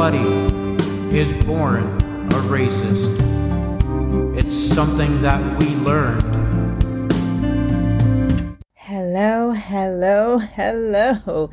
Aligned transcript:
Nobody 0.00 1.14
is 1.14 1.44
born 1.44 1.84
a 1.84 2.40
racist. 2.48 3.20
It's 4.34 4.74
something 4.74 5.20
that 5.20 5.60
we 5.60 5.66
learned. 5.76 6.22
Hello, 8.76 9.50
hello, 9.52 10.38
hello. 10.38 11.50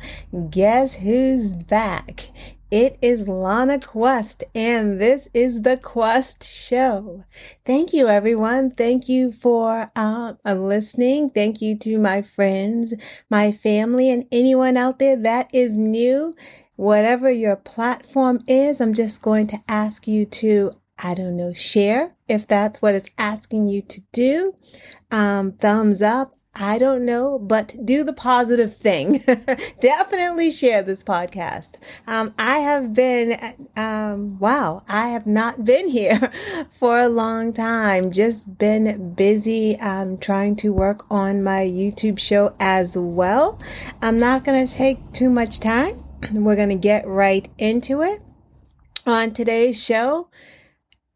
Guess 0.48 0.96
who's 0.96 1.52
back? 1.52 2.30
It 2.70 2.96
is 3.02 3.28
Lana 3.28 3.80
Quest, 3.80 4.44
and 4.54 4.98
this 4.98 5.28
is 5.34 5.60
the 5.60 5.76
Quest 5.76 6.42
Show. 6.42 7.24
Thank 7.66 7.92
you, 7.92 8.08
everyone. 8.08 8.70
Thank 8.70 9.10
you 9.10 9.30
for 9.30 9.90
um, 9.94 10.38
listening. 10.46 11.28
Thank 11.28 11.60
you 11.60 11.76
to 11.80 11.98
my 11.98 12.22
friends, 12.22 12.94
my 13.28 13.52
family, 13.52 14.10
and 14.10 14.26
anyone 14.32 14.78
out 14.78 14.98
there 14.98 15.16
that 15.16 15.50
is 15.52 15.72
new. 15.72 16.34
Whatever 16.78 17.28
your 17.28 17.56
platform 17.56 18.44
is, 18.46 18.80
I'm 18.80 18.94
just 18.94 19.20
going 19.20 19.48
to 19.48 19.60
ask 19.66 20.06
you 20.06 20.24
to, 20.26 20.70
I 20.96 21.12
don't 21.12 21.36
know, 21.36 21.52
share 21.52 22.14
if 22.28 22.46
that's 22.46 22.80
what 22.80 22.94
it's 22.94 23.10
asking 23.18 23.68
you 23.68 23.82
to 23.82 24.00
do. 24.12 24.54
Um, 25.10 25.50
thumbs 25.50 26.02
up. 26.02 26.36
I 26.54 26.78
don't 26.78 27.04
know, 27.04 27.40
but 27.40 27.74
do 27.84 28.04
the 28.04 28.12
positive 28.12 28.76
thing. 28.76 29.24
Definitely 29.80 30.52
share 30.52 30.84
this 30.84 31.02
podcast. 31.02 31.74
Um, 32.06 32.32
I 32.38 32.58
have 32.58 32.94
been, 32.94 33.36
um, 33.76 34.38
wow, 34.38 34.84
I 34.88 35.08
have 35.08 35.26
not 35.26 35.64
been 35.64 35.88
here 35.88 36.32
for 36.70 37.00
a 37.00 37.08
long 37.08 37.52
time. 37.52 38.12
Just 38.12 38.56
been 38.56 39.14
busy, 39.14 39.76
um, 39.80 40.16
trying 40.16 40.54
to 40.56 40.72
work 40.72 41.04
on 41.10 41.42
my 41.42 41.62
YouTube 41.62 42.20
show 42.20 42.54
as 42.60 42.96
well. 42.96 43.60
I'm 44.00 44.20
not 44.20 44.44
going 44.44 44.64
to 44.64 44.72
take 44.72 45.12
too 45.12 45.28
much 45.28 45.58
time. 45.58 46.04
We're 46.32 46.56
going 46.56 46.68
to 46.70 46.74
get 46.74 47.06
right 47.06 47.48
into 47.58 48.02
it. 48.02 48.22
On 49.06 49.32
today's 49.32 49.82
show, 49.82 50.28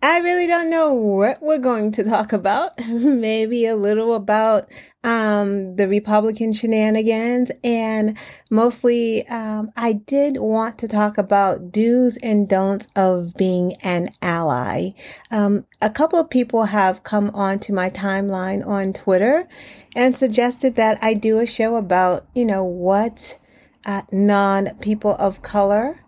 I 0.03 0.19
really 0.19 0.47
don't 0.47 0.71
know 0.71 0.95
what 0.95 1.43
we're 1.43 1.59
going 1.59 1.93
to 1.93 2.03
talk 2.03 2.33
about. 2.33 2.73
Maybe 2.89 3.67
a 3.67 3.77
little 3.77 4.15
about 4.15 4.69
um, 5.05 5.77
the 5.77 5.87
Republican 5.87 6.53
shenanigans, 6.53 7.51
and 7.63 8.17
mostly 8.51 9.27
um, 9.29 9.71
I 9.77 9.93
did 9.93 10.39
want 10.39 10.79
to 10.79 10.89
talk 10.89 11.19
about 11.19 11.71
do's 11.71 12.17
and 12.17 12.49
don'ts 12.49 12.89
of 12.97 13.35
being 13.35 13.75
an 13.83 14.11
ally. 14.23 14.91
Um, 15.31 15.67
a 15.81 15.91
couple 15.91 16.19
of 16.19 16.31
people 16.31 16.65
have 16.65 17.03
come 17.03 17.31
onto 17.35 17.73
my 17.73 17.91
timeline 17.91 18.67
on 18.67 18.93
Twitter 18.93 19.49
and 19.95 20.17
suggested 20.17 20.77
that 20.77 20.99
I 21.03 21.15
do 21.15 21.39
a 21.39 21.47
show 21.47 21.77
about, 21.77 22.27
you 22.35 22.45
know, 22.45 22.65
what 22.65 23.39
uh, 23.85 24.03
non 24.11 24.77
people 24.81 25.15
of 25.19 25.43
color 25.43 26.01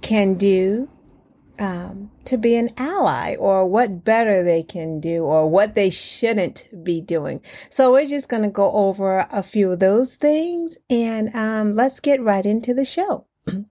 can 0.00 0.34
do 0.34 0.88
um, 1.58 2.10
to 2.24 2.36
be 2.36 2.56
an 2.56 2.70
ally 2.76 3.36
or 3.36 3.66
what 3.66 4.04
better 4.04 4.42
they 4.42 4.62
can 4.62 5.00
do 5.00 5.24
or 5.24 5.48
what 5.48 5.74
they 5.74 5.90
shouldn't 5.90 6.68
be 6.82 7.00
doing. 7.00 7.40
So 7.70 7.92
we're 7.92 8.06
just 8.06 8.28
going 8.28 8.42
to 8.42 8.48
go 8.48 8.72
over 8.72 9.26
a 9.30 9.42
few 9.42 9.72
of 9.72 9.80
those 9.80 10.16
things 10.16 10.76
and 10.90 11.34
um, 11.34 11.72
let's 11.72 12.00
get 12.00 12.20
right 12.20 12.44
into 12.44 12.74
the 12.74 12.84
show. 12.84 13.26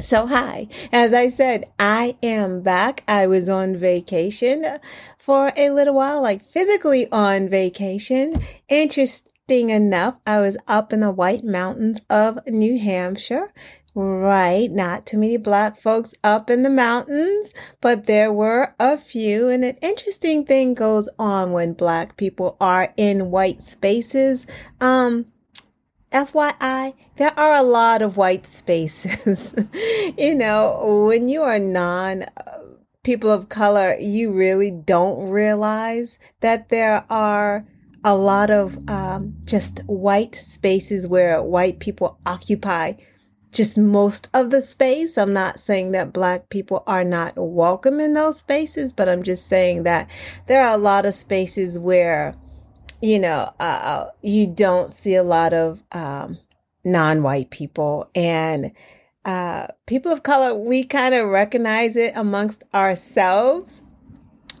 So, 0.00 0.26
hi. 0.28 0.68
As 0.92 1.12
I 1.12 1.28
said, 1.28 1.68
I 1.78 2.16
am 2.22 2.62
back. 2.62 3.02
I 3.08 3.26
was 3.26 3.48
on 3.48 3.76
vacation 3.76 4.64
for 5.18 5.52
a 5.56 5.70
little 5.70 5.94
while, 5.94 6.22
like 6.22 6.44
physically 6.44 7.10
on 7.10 7.48
vacation. 7.48 8.36
Interesting 9.50 9.70
enough, 9.74 10.14
I 10.28 10.38
was 10.38 10.56
up 10.68 10.92
in 10.92 11.00
the 11.00 11.10
White 11.10 11.42
Mountains 11.42 12.00
of 12.08 12.38
New 12.46 12.78
Hampshire 12.78 13.52
Right, 13.96 14.70
not 14.70 15.06
too 15.06 15.18
many 15.18 15.38
black 15.38 15.76
folks 15.76 16.14
up 16.22 16.50
in 16.50 16.62
the 16.62 16.70
mountains, 16.70 17.52
but 17.80 18.06
there 18.06 18.32
were 18.32 18.76
a 18.78 18.96
few. 18.96 19.48
And 19.48 19.64
an 19.64 19.76
interesting 19.82 20.46
thing 20.46 20.74
goes 20.74 21.08
on 21.18 21.50
when 21.50 21.72
black 21.72 22.16
people 22.16 22.56
are 22.60 22.94
in 22.96 23.32
white 23.32 23.60
spaces. 23.64 24.46
Um, 24.80 25.26
FYI, 26.12 26.94
there 27.16 27.36
are 27.36 27.56
a 27.56 27.64
lot 27.64 28.02
of 28.02 28.16
white 28.16 28.46
spaces. 28.46 29.52
you 30.16 30.36
know, 30.36 31.08
when 31.08 31.28
you 31.28 31.42
are 31.42 31.58
non 31.58 32.22
uh, 32.22 32.58
people 33.02 33.32
of 33.32 33.48
color, 33.48 33.96
you 33.98 34.32
really 34.32 34.70
don't 34.70 35.28
realize 35.28 36.20
that 36.38 36.68
there 36.68 37.04
are 37.10 37.66
a 38.04 38.16
lot 38.16 38.50
of 38.50 38.78
um, 38.88 39.34
just 39.44 39.80
white 39.86 40.34
spaces 40.34 41.06
where 41.06 41.42
white 41.42 41.78
people 41.80 42.18
occupy 42.24 42.94
just 43.52 43.78
most 43.78 44.28
of 44.32 44.50
the 44.50 44.62
space. 44.62 45.18
I'm 45.18 45.32
not 45.32 45.58
saying 45.58 45.92
that 45.92 46.12
black 46.12 46.48
people 46.50 46.82
are 46.86 47.04
not 47.04 47.34
welcome 47.36 48.00
in 48.00 48.14
those 48.14 48.38
spaces, 48.38 48.92
but 48.92 49.08
I'm 49.08 49.22
just 49.22 49.48
saying 49.48 49.82
that 49.82 50.08
there 50.46 50.64
are 50.64 50.74
a 50.74 50.78
lot 50.78 51.04
of 51.04 51.14
spaces 51.14 51.78
where, 51.78 52.34
you 53.02 53.18
know, 53.18 53.50
uh, 53.58 54.06
you 54.22 54.46
don't 54.46 54.94
see 54.94 55.14
a 55.14 55.22
lot 55.22 55.52
of 55.52 55.82
um, 55.92 56.38
non 56.84 57.22
white 57.22 57.50
people. 57.50 58.08
And 58.14 58.72
uh, 59.24 59.66
people 59.86 60.12
of 60.12 60.22
color, 60.22 60.54
we 60.54 60.84
kind 60.84 61.14
of 61.14 61.28
recognize 61.28 61.96
it 61.96 62.12
amongst 62.14 62.64
ourselves. 62.72 63.82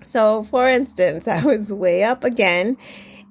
So, 0.02 0.42
for 0.44 0.68
instance, 0.68 1.28
I 1.28 1.44
was 1.44 1.72
way 1.72 2.02
up 2.02 2.24
again 2.24 2.76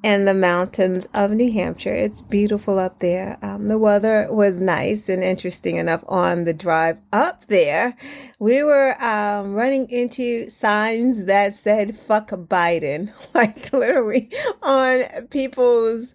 and 0.04 0.28
the 0.28 0.34
mountains 0.34 1.08
of 1.14 1.32
New 1.32 1.52
Hampshire. 1.52 1.94
It's 1.94 2.22
beautiful 2.22 2.80
up 2.80 3.00
there. 3.00 3.38
Um, 3.42 3.68
the 3.68 3.78
weather 3.78 4.28
was 4.32 4.60
nice 4.60 5.10
and 5.10 5.24
interesting 5.24 5.76
enough 5.76 6.04
on 6.08 6.46
the 6.46 6.54
drive 6.54 6.98
up 7.12 7.46
there. 7.48 7.96
We 8.40 8.64
were 8.64 9.02
um, 9.04 9.54
running 9.54 9.90
into 9.90 10.50
signs 10.50 11.26
that 11.26 11.56
said 11.56 11.98
"fuck 11.98 12.30
Biden," 12.30 13.12
like 13.34 13.72
literally 13.74 14.30
on 14.62 15.28
people's 15.28 16.14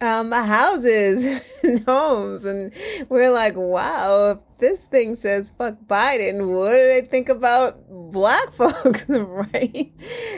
um, 0.00 0.30
houses 0.32 1.42
and 1.62 1.84
homes. 1.84 2.44
And 2.44 2.72
we're 3.08 3.30
like, 3.30 3.54
wow, 3.56 4.32
if 4.32 4.58
this 4.58 4.84
thing 4.84 5.16
says 5.16 5.52
fuck 5.58 5.76
Biden, 5.86 6.54
what 6.54 6.70
do 6.72 6.76
they 6.76 7.02
think 7.02 7.28
about 7.28 7.78
black 7.88 8.52
folks? 8.52 9.08
right. 9.08 9.92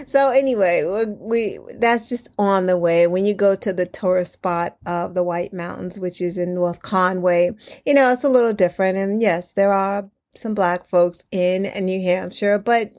So 0.06 0.30
anyway, 0.30 0.84
we, 1.18 1.58
that's 1.74 2.08
just 2.08 2.28
on 2.38 2.66
the 2.66 2.78
way. 2.78 3.06
When 3.06 3.24
you 3.24 3.34
go 3.34 3.56
to 3.56 3.72
the 3.72 3.86
tourist 3.86 4.34
spot 4.34 4.76
of 4.86 5.14
the 5.14 5.24
White 5.24 5.52
Mountains, 5.52 5.98
which 5.98 6.20
is 6.20 6.38
in 6.38 6.54
North 6.54 6.82
Conway, 6.82 7.52
you 7.84 7.94
know, 7.94 8.12
it's 8.12 8.24
a 8.24 8.28
little 8.28 8.52
different. 8.52 8.98
And 8.98 9.20
yes, 9.20 9.52
there 9.52 9.72
are 9.72 10.10
some 10.36 10.54
black 10.54 10.88
folks 10.88 11.24
in 11.30 11.62
New 11.84 12.00
Hampshire, 12.00 12.58
but 12.58 12.92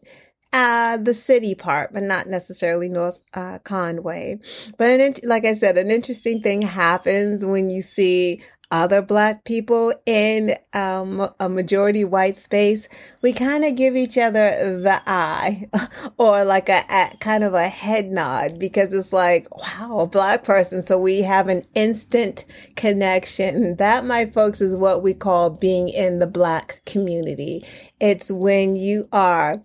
uh, 0.53 0.97
the 0.97 1.13
city 1.13 1.55
part, 1.55 1.93
but 1.93 2.03
not 2.03 2.27
necessarily 2.27 2.89
North 2.89 3.21
uh, 3.33 3.59
Conway. 3.59 4.39
But 4.77 4.89
an, 4.89 5.15
like 5.23 5.45
I 5.45 5.53
said, 5.53 5.77
an 5.77 5.89
interesting 5.89 6.41
thing 6.41 6.61
happens 6.61 7.45
when 7.45 7.69
you 7.69 7.81
see 7.81 8.41
other 8.71 9.01
black 9.01 9.43
people 9.43 9.93
in 10.05 10.55
um, 10.73 11.29
a 11.39 11.49
majority 11.49 12.05
white 12.05 12.37
space, 12.37 12.87
we 13.21 13.33
kind 13.33 13.65
of 13.65 13.75
give 13.75 13.95
each 13.95 14.17
other 14.17 14.79
the 14.79 15.01
eye 15.05 15.67
or 16.17 16.45
like 16.45 16.69
a, 16.69 16.81
a, 16.89 17.17
kind 17.19 17.43
of 17.43 17.53
a 17.53 17.67
head 17.67 18.07
nod 18.07 18.57
because 18.57 18.93
it's 18.93 19.11
like, 19.11 19.45
wow, 19.55 19.99
a 19.99 20.07
black 20.07 20.45
person. 20.45 20.83
So 20.83 20.97
we 20.97 21.21
have 21.21 21.49
an 21.49 21.63
instant 21.75 22.45
connection. 22.75 23.75
That, 23.75 24.05
my 24.05 24.25
folks, 24.27 24.61
is 24.61 24.77
what 24.77 25.03
we 25.03 25.13
call 25.13 25.49
being 25.49 25.89
in 25.89 26.19
the 26.19 26.27
black 26.27 26.81
community. 26.85 27.65
It's 27.99 28.31
when 28.31 28.77
you 28.77 29.09
are 29.11 29.61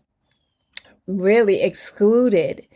really 1.07 1.63
excluded. 1.63 2.67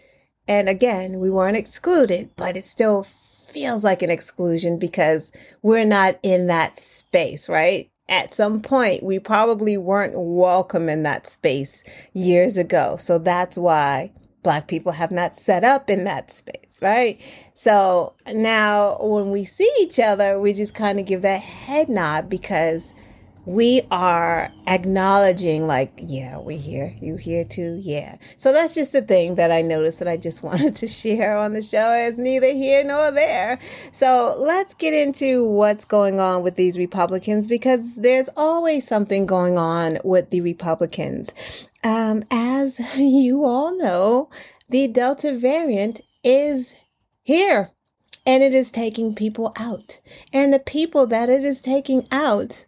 And 0.49 0.69
again, 0.69 1.21
we 1.21 1.31
weren't 1.31 1.57
excluded, 1.57 2.31
but 2.37 2.57
it 2.57 2.65
still 2.65 3.05
feels 3.05 3.85
like 3.85 4.03
an 4.03 4.11
exclusion 4.11 4.79
because 4.79 5.33
we're 5.63 5.85
not 5.85 6.19
in 6.23 6.47
that 6.47 6.77
space, 6.77 7.49
right? 7.49 7.91
At 8.09 8.35
some 8.35 8.61
point, 8.61 9.03
we 9.03 9.19
probably 9.19 9.77
weren't 9.77 10.15
welcome 10.17 10.89
in 10.89 11.05
that 11.05 11.27
space 11.27 11.85
years 12.13 12.57
ago. 12.57 12.97
So 12.97 13.19
that's 13.19 13.57
why 13.57 14.13
Black 14.43 14.67
people 14.69 14.93
have 14.93 15.13
not 15.13 15.37
set 15.37 15.65
up 15.65 15.91
in 15.91 16.05
that 16.05 16.31
space, 16.31 16.81
right? 16.83 17.21
So 17.55 18.15
now 18.33 18.97
when 19.01 19.31
we 19.31 19.45
see 19.45 19.71
each 19.81 20.01
other, 20.01 20.41
we 20.41 20.53
just 20.53 20.75
kind 20.75 20.99
of 20.99 21.07
give 21.07 21.23
that 21.23 21.43
head 21.43 21.89
nod 21.89 22.29
because 22.29 22.95
we 23.47 23.83
are 23.91 24.53
acknowledging 24.67 25.67
like 25.67 25.93
yeah 25.97 26.39
we're 26.39 26.59
here. 26.59 26.95
You 27.01 27.17
here 27.17 27.45
too? 27.45 27.81
Yeah. 27.83 28.17
So 28.37 28.53
that's 28.53 28.75
just 28.75 28.93
the 28.93 29.03
thing 29.03 29.37
that 29.37 29.51
i 29.51 29.63
noticed 29.63 29.99
that 29.99 30.09
i 30.09 30.17
just 30.17 30.43
wanted 30.45 30.77
to 30.77 30.87
share 30.87 31.37
on 31.37 31.53
the 31.53 31.63
show 31.63 31.93
is 31.93 32.19
neither 32.19 32.53
here 32.53 32.85
nor 32.85 33.11
there. 33.11 33.59
So 33.93 34.37
let's 34.39 34.75
get 34.75 34.95
into 34.95 35.49
what's 35.49 35.85
going 35.85 36.21
on 36.21 36.43
with 36.43 36.57
these 36.57 36.77
republicans 36.77 37.47
because 37.47 37.95
there's 37.95 38.29
always 38.37 38.87
something 38.87 39.27
going 39.27 39.59
on 39.59 39.99
with 40.05 40.31
the 40.31 40.41
republicans. 40.41 41.33
Um, 41.83 42.25
as 42.31 42.79
you 42.97 43.45
all 43.45 43.77
know 43.77 44.29
the 44.69 44.87
delta 44.87 45.37
variant 45.37 46.01
is 46.23 46.75
here 47.23 47.71
and 48.27 48.43
it 48.43 48.55
is 48.55 48.71
taking 48.71 49.15
people 49.15 49.53
out. 49.57 49.99
And 50.33 50.53
the 50.53 50.59
people 50.59 51.07
that 51.07 51.29
it 51.29 51.45
is 51.45 51.61
taking 51.61 52.07
out 52.13 52.67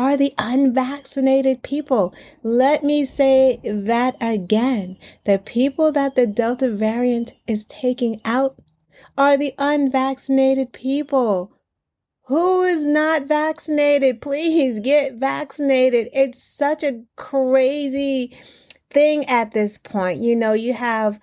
are 0.00 0.16
the 0.16 0.32
unvaccinated 0.38 1.62
people. 1.62 2.14
Let 2.42 2.82
me 2.82 3.04
say 3.04 3.60
that 3.62 4.16
again. 4.18 4.96
The 5.26 5.38
people 5.38 5.92
that 5.92 6.14
the 6.14 6.26
Delta 6.26 6.70
variant 6.70 7.34
is 7.46 7.66
taking 7.66 8.18
out 8.24 8.56
are 9.18 9.36
the 9.36 9.52
unvaccinated 9.58 10.72
people. 10.72 11.52
Who 12.28 12.62
is 12.62 12.82
not 12.82 13.24
vaccinated? 13.24 14.22
Please 14.22 14.80
get 14.80 15.16
vaccinated. 15.16 16.08
It's 16.14 16.42
such 16.42 16.82
a 16.82 17.02
crazy 17.16 18.34
thing 18.88 19.26
at 19.26 19.52
this 19.52 19.76
point. 19.76 20.20
You 20.20 20.34
know, 20.34 20.54
you 20.54 20.72
have 20.72 21.20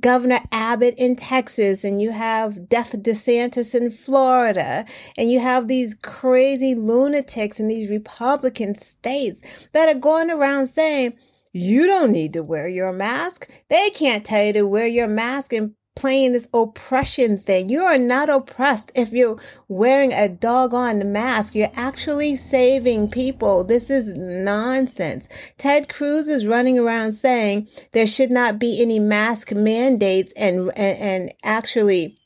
Governor 0.00 0.40
Abbott 0.52 0.94
in 0.96 1.16
Texas, 1.16 1.84
and 1.84 2.00
you 2.00 2.10
have 2.10 2.68
Death 2.68 2.92
DeSantis 2.92 3.74
in 3.74 3.90
Florida, 3.90 4.84
and 5.16 5.30
you 5.30 5.40
have 5.40 5.68
these 5.68 5.94
crazy 5.94 6.74
lunatics 6.74 7.58
in 7.58 7.68
these 7.68 7.90
Republican 7.90 8.74
states 8.74 9.42
that 9.72 9.88
are 9.88 9.98
going 9.98 10.30
around 10.30 10.66
saying, 10.66 11.14
you 11.52 11.86
don't 11.86 12.12
need 12.12 12.32
to 12.34 12.42
wear 12.44 12.68
your 12.68 12.92
mask. 12.92 13.50
They 13.68 13.90
can't 13.90 14.24
tell 14.24 14.44
you 14.44 14.52
to 14.52 14.66
wear 14.66 14.86
your 14.86 15.08
mask 15.08 15.52
and 15.52 15.74
playing 16.00 16.32
this 16.32 16.48
oppression 16.54 17.38
thing. 17.38 17.68
You 17.68 17.82
are 17.82 17.98
not 17.98 18.30
oppressed 18.30 18.90
if 18.94 19.12
you're 19.12 19.38
wearing 19.68 20.14
a 20.14 20.30
doggone 20.30 21.12
mask. 21.12 21.54
You're 21.54 21.70
actually 21.74 22.36
saving 22.36 23.10
people. 23.10 23.64
This 23.64 23.90
is 23.90 24.08
nonsense. 24.16 25.28
Ted 25.58 25.90
Cruz 25.90 26.26
is 26.26 26.46
running 26.46 26.78
around 26.78 27.12
saying 27.12 27.68
there 27.92 28.06
should 28.06 28.30
not 28.30 28.58
be 28.58 28.80
any 28.80 28.98
mask 28.98 29.52
mandates 29.52 30.32
and, 30.38 30.72
and, 30.74 30.98
and 30.98 31.34
actually 31.44 32.16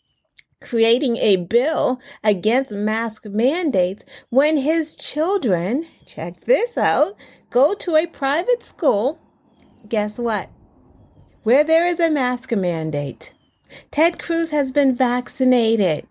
creating 0.60 1.16
a 1.16 1.34
bill 1.34 1.98
against 2.22 2.70
mask 2.70 3.26
mandates 3.26 4.04
when 4.30 4.56
his 4.56 4.94
children, 4.94 5.84
check 6.06 6.44
this 6.44 6.78
out, 6.78 7.16
go 7.50 7.74
to 7.74 7.96
a 7.96 8.06
private 8.06 8.62
school. 8.62 9.18
Guess 9.88 10.18
what? 10.18 10.48
Where 11.42 11.64
there 11.64 11.88
is 11.88 11.98
a 11.98 12.08
mask 12.08 12.52
mandate, 12.52 13.34
Ted 13.90 14.18
Cruz 14.18 14.50
has 14.50 14.72
been 14.72 14.94
vaccinated. 14.94 16.06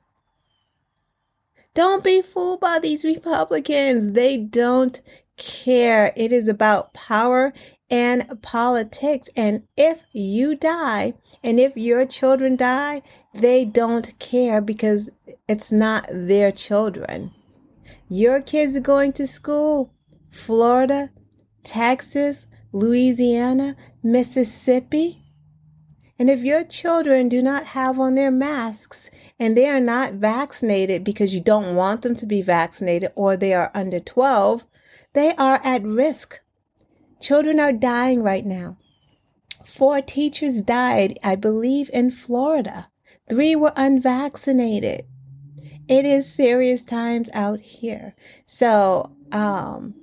Don't 1.73 2.03
be 2.03 2.21
fooled 2.21 2.59
by 2.59 2.79
these 2.79 3.03
Republicans. 3.03 4.13
They 4.13 4.37
don't 4.37 5.01
care. 5.37 6.13
It 6.15 6.31
is 6.31 6.47
about 6.47 6.93
power 6.93 7.53
and 7.89 8.41
politics. 8.41 9.29
And 9.35 9.63
if 9.75 10.03
you 10.11 10.55
die 10.55 11.13
and 11.43 11.59
if 11.59 11.75
your 11.75 12.05
children 12.05 12.55
die, 12.55 13.01
they 13.33 13.65
don't 13.65 14.17
care 14.19 14.61
because 14.61 15.09
it's 15.47 15.71
not 15.71 16.07
their 16.11 16.51
children. 16.51 17.31
Your 18.09 18.41
kids 18.41 18.75
are 18.75 18.81
going 18.81 19.13
to 19.13 19.25
school. 19.25 19.91
Florida, 20.29 21.09
Texas, 21.63 22.47
Louisiana, 22.71 23.75
Mississippi. 24.03 25.22
And 26.19 26.29
if 26.29 26.41
your 26.43 26.63
children 26.63 27.27
do 27.27 27.41
not 27.41 27.67
have 27.67 27.99
on 27.99 28.15
their 28.15 28.31
masks 28.31 29.09
and 29.39 29.57
they 29.57 29.67
are 29.67 29.79
not 29.79 30.13
vaccinated 30.13 31.03
because 31.03 31.33
you 31.33 31.41
don't 31.41 31.75
want 31.75 32.01
them 32.01 32.15
to 32.15 32.25
be 32.25 32.41
vaccinated 32.41 33.11
or 33.15 33.35
they 33.35 33.53
are 33.53 33.71
under 33.73 33.99
12, 33.99 34.65
they 35.13 35.33
are 35.35 35.59
at 35.63 35.83
risk. 35.83 36.39
Children 37.19 37.59
are 37.59 37.71
dying 37.71 38.21
right 38.21 38.45
now. 38.45 38.77
Four 39.65 40.01
teachers 40.01 40.61
died, 40.61 41.17
I 41.23 41.35
believe, 41.35 41.89
in 41.93 42.11
Florida. 42.11 42.89
Three 43.27 43.55
were 43.55 43.73
unvaccinated. 43.75 45.05
It 45.87 46.05
is 46.05 46.31
serious 46.31 46.83
times 46.83 47.29
out 47.33 47.59
here. 47.59 48.15
So, 48.45 49.15
um, 49.31 49.95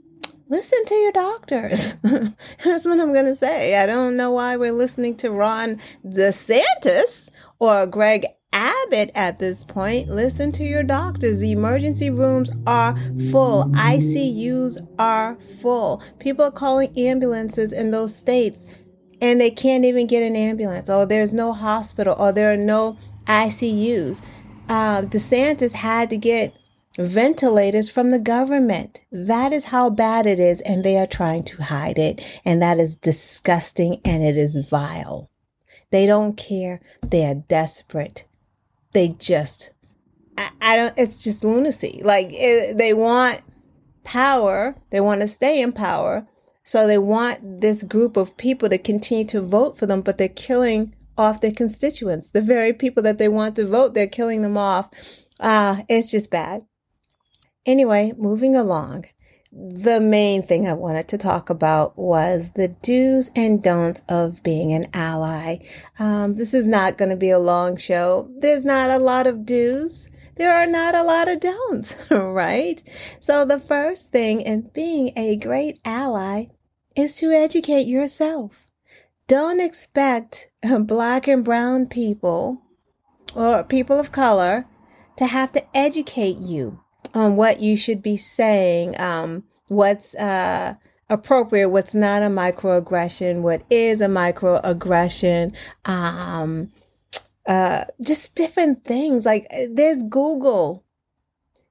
listen 0.50 0.85
to 0.85 0.94
your 0.97 1.12
doctors. 1.12 1.94
That's 2.02 2.85
what 2.85 3.00
I'm 3.00 3.12
going 3.12 3.26
to 3.26 3.37
say. 3.37 3.81
I 3.81 3.87
don't 3.87 4.17
know 4.17 4.32
why 4.32 4.56
we're 4.56 4.73
listening 4.73 5.17
to 5.19 5.31
Ron 5.31 5.81
DeSantis 6.05 7.31
or 7.58 7.87
Greg 7.87 8.26
Abbott 8.52 9.12
at 9.14 9.38
this 9.38 9.62
point. 9.62 10.08
Listen 10.08 10.50
to 10.52 10.64
your 10.64 10.82
doctors. 10.82 11.38
The 11.38 11.52
emergency 11.52 12.11
rooms 12.11 12.50
are 12.67 12.97
full. 13.31 13.67
ICUs 13.67 14.87
are 14.99 15.38
full. 15.62 16.02
People 16.19 16.47
are 16.47 16.50
calling 16.50 16.93
ambulances 16.99 17.73
in 17.73 17.93
those 17.93 18.14
states 18.14 18.67
and 19.23 19.41
they 19.41 19.50
can't 19.50 19.85
even 19.85 20.08
get 20.08 20.25
an 20.25 20.35
ambulance. 20.35 20.91
Or 20.91 21.06
there's 21.06 21.32
no 21.32 21.52
hospital 21.52 22.17
or 22.19 22.32
there 22.32 22.52
are 22.52 22.56
no 22.56 22.99
ICUs. 23.26 24.20
Uh, 24.69 25.02
DeSantis 25.02 25.73
had 25.73 26.11
to 26.11 26.17
get 26.17 26.55
ventilators 26.98 27.88
from 27.88 28.10
the 28.10 28.19
government. 28.19 29.00
That 29.12 29.52
is 29.52 29.66
how 29.66 29.90
bad 29.90 30.26
it 30.26 30.40
is, 30.40 30.60
and 30.62 30.84
they 30.84 30.98
are 30.98 31.06
trying 31.06 31.44
to 31.44 31.62
hide 31.62 31.98
it. 31.98 32.20
And 32.44 32.60
that 32.62 32.78
is 32.78 32.96
disgusting 32.96 34.00
and 34.04 34.22
it 34.22 34.37
is 34.37 34.56
vile. 34.69 35.31
They 35.90 36.06
don't 36.06 36.37
care. 36.37 36.81
They 37.06 37.25
are 37.25 37.34
desperate. 37.34 38.26
They 38.92 39.08
just, 39.08 39.70
I, 40.37 40.50
I 40.60 40.76
don't, 40.76 40.94
it's 40.96 41.22
just 41.22 41.44
lunacy. 41.44 42.00
Like 42.04 42.28
it, 42.31 42.78
they 42.78 42.94
want 42.94 43.42
power, 44.04 44.76
they 44.90 45.00
want 45.00 45.20
to 45.20 45.28
stay 45.28 45.60
in 45.60 45.72
power. 45.72 46.26
So 46.62 46.87
they 46.87 46.98
want 46.98 47.60
this 47.60 47.82
group 47.82 48.16
of 48.16 48.37
people 48.37 48.69
to 48.69 48.78
continue 48.78 49.26
to 49.26 49.40
vote 49.40 49.76
for 49.76 49.87
them, 49.87 50.02
but 50.02 50.19
they're 50.19 50.28
killing 50.28 50.94
off 51.19 51.40
their 51.40 51.50
constituents. 51.50 52.31
The 52.31 52.40
very 52.40 52.72
people 52.72 53.02
that 53.02 53.19
they 53.19 53.28
want 53.28 53.56
to 53.56 53.66
vote, 53.66 53.94
they're 53.94 54.06
killing 54.06 54.42
them 54.42 54.56
off. 54.56 54.88
Ah, 55.40 55.81
uh, 55.81 55.82
it's 55.88 56.10
just 56.10 56.31
bad. 56.31 56.64
Anyway, 57.70 58.12
moving 58.19 58.56
along. 58.56 59.05
The 59.52 60.00
main 60.00 60.43
thing 60.43 60.67
I 60.67 60.72
wanted 60.72 61.06
to 61.06 61.19
talk 61.19 61.50
about 61.50 61.96
was 61.96 62.50
the 62.56 62.67
do's 62.67 63.31
and 63.37 63.62
don'ts 63.62 64.02
of 64.08 64.43
being 64.43 64.72
an 64.72 64.87
ally. 64.93 65.58
Um, 66.00 66.34
this 66.34 66.52
is 66.52 66.67
not 66.67 66.99
going 66.99 67.11
to 67.11 67.17
be 67.17 67.31
a 67.31 67.38
long 67.38 67.76
show. 67.76 68.28
There's 68.40 68.64
not 68.64 68.90
a 68.90 68.99
lot 68.99 69.28
of 69.28 69.46
do's. 69.46 70.08
There 70.34 70.52
are 70.52 70.67
not 70.67 70.96
a 70.96 71.05
lot 71.05 71.28
of 71.28 71.38
don'ts, 71.38 71.94
right? 72.11 72.82
So 73.20 73.44
the 73.44 73.61
first 73.61 74.11
thing 74.11 74.40
in 74.40 74.69
being 74.75 75.12
a 75.16 75.37
great 75.37 75.78
ally 75.84 76.46
is 76.96 77.14
to 77.19 77.31
educate 77.31 77.87
yourself. 77.87 78.66
Don't 79.28 79.61
expect 79.61 80.50
black 80.81 81.28
and 81.28 81.44
brown 81.44 81.87
people 81.87 82.62
or 83.32 83.62
people 83.62 84.00
of 84.00 84.11
color 84.11 84.66
to 85.19 85.26
have 85.26 85.52
to 85.52 85.62
educate 85.73 86.38
you 86.38 86.81
on 87.14 87.37
what 87.37 87.61
you 87.61 87.76
should 87.76 88.02
be 88.02 88.17
saying, 88.17 88.99
um, 89.00 89.45
what's 89.69 90.14
uh, 90.14 90.75
appropriate, 91.09 91.69
what's 91.69 91.95
not 91.95 92.23
a 92.23 92.26
microaggression, 92.26 93.42
what 93.42 93.62
is 93.71 94.00
a 94.00 94.07
microaggression, 94.07 95.54
um, 95.85 96.71
uh, 97.47 97.85
just 98.00 98.35
different 98.35 98.85
things. 98.85 99.26
Like 99.26 99.47
there's 99.71 100.02
Google. 100.02 100.85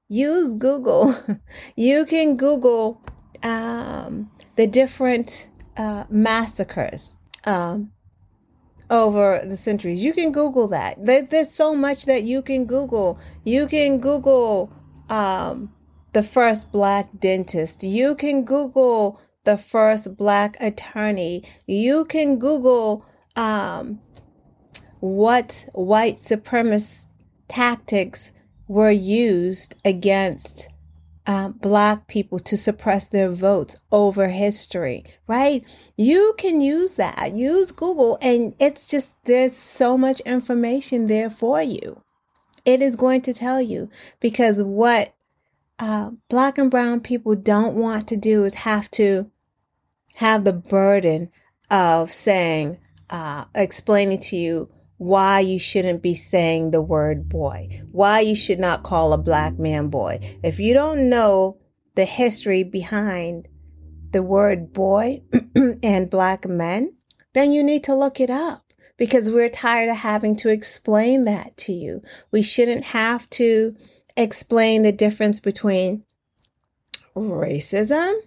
Use 0.07 0.53
Google. 0.55 1.15
you 1.75 2.05
can 2.05 2.35
Google 2.35 3.01
um, 3.43 4.29
the 4.55 4.67
different 4.67 5.49
uh, 5.77 6.05
massacres 6.09 7.15
um, 7.45 7.91
over 8.89 9.41
the 9.45 9.55
centuries. 9.55 10.03
You 10.03 10.13
can 10.13 10.31
Google 10.31 10.67
that. 10.69 11.05
There, 11.05 11.21
there's 11.23 11.53
so 11.53 11.75
much 11.75 12.05
that 12.05 12.23
you 12.23 12.41
can 12.41 12.65
Google. 12.65 13.19
You 13.45 13.67
can 13.67 13.99
Google 13.99 14.73
um, 15.09 15.73
the 16.13 16.23
first 16.23 16.71
black 16.71 17.09
dentist. 17.19 17.83
You 17.83 18.15
can 18.15 18.43
Google 18.45 19.19
the 19.43 19.57
first 19.57 20.15
black 20.17 20.57
attorney. 20.59 21.43
You 21.67 22.05
can 22.05 22.39
Google 22.39 23.05
um, 23.35 23.99
what 24.99 25.65
white 25.73 26.17
supremacist 26.17 27.05
tactics 27.47 28.31
were 28.67 28.91
used 28.91 29.75
against 29.83 30.69
uh, 31.25 31.49
black 31.49 32.07
people 32.07 32.39
to 32.39 32.57
suppress 32.57 33.07
their 33.07 33.29
votes 33.29 33.75
over 33.91 34.27
history, 34.29 35.03
right? 35.27 35.63
You 35.95 36.33
can 36.37 36.61
use 36.61 36.95
that. 36.95 37.33
Use 37.33 37.71
Google, 37.71 38.17
and 38.21 38.55
it's 38.59 38.87
just 38.87 39.15
there's 39.25 39.55
so 39.55 39.97
much 39.97 40.19
information 40.21 41.07
there 41.07 41.29
for 41.29 41.61
you 41.61 42.01
it 42.65 42.81
is 42.81 42.95
going 42.95 43.21
to 43.21 43.33
tell 43.33 43.61
you 43.61 43.89
because 44.19 44.61
what 44.61 45.13
uh, 45.79 46.11
black 46.29 46.57
and 46.57 46.69
brown 46.69 46.99
people 46.99 47.35
don't 47.35 47.75
want 47.75 48.07
to 48.07 48.17
do 48.17 48.43
is 48.43 48.55
have 48.55 48.91
to 48.91 49.31
have 50.15 50.43
the 50.43 50.53
burden 50.53 51.29
of 51.71 52.11
saying, 52.11 52.77
uh, 53.09 53.45
explaining 53.55 54.19
to 54.19 54.35
you 54.35 54.69
why 54.97 55.39
you 55.39 55.57
shouldn't 55.57 56.03
be 56.03 56.13
saying 56.13 56.71
the 56.71 56.81
word 56.81 57.29
boy, 57.29 57.81
why 57.91 58.19
you 58.19 58.35
should 58.35 58.59
not 58.59 58.83
call 58.83 59.13
a 59.13 59.17
black 59.17 59.57
man 59.57 59.87
boy. 59.87 60.19
If 60.43 60.59
you 60.59 60.73
don't 60.73 61.09
know 61.09 61.57
the 61.95 62.03
history 62.05 62.63
behind 62.63 63.47
the 64.11 64.21
word 64.21 64.73
boy 64.73 65.21
and 65.83 66.09
black 66.09 66.47
men, 66.47 66.93
then 67.33 67.51
you 67.53 67.63
need 67.63 67.85
to 67.85 67.95
look 67.95 68.19
it 68.19 68.29
up 68.29 68.68
because 68.99 69.31
we're 69.31 69.49
tired 69.49 69.89
of 69.89 69.97
having 69.97 70.35
to 70.35 70.49
explain 70.49 71.23
that 71.23 71.55
to 71.55 71.73
you. 71.73 72.03
We 72.31 72.43
shouldn't 72.43 72.83
have 72.85 73.27
to 73.31 73.75
explain 74.15 74.83
the 74.83 74.91
difference 74.91 75.39
between 75.39 76.03
racism 77.15 78.19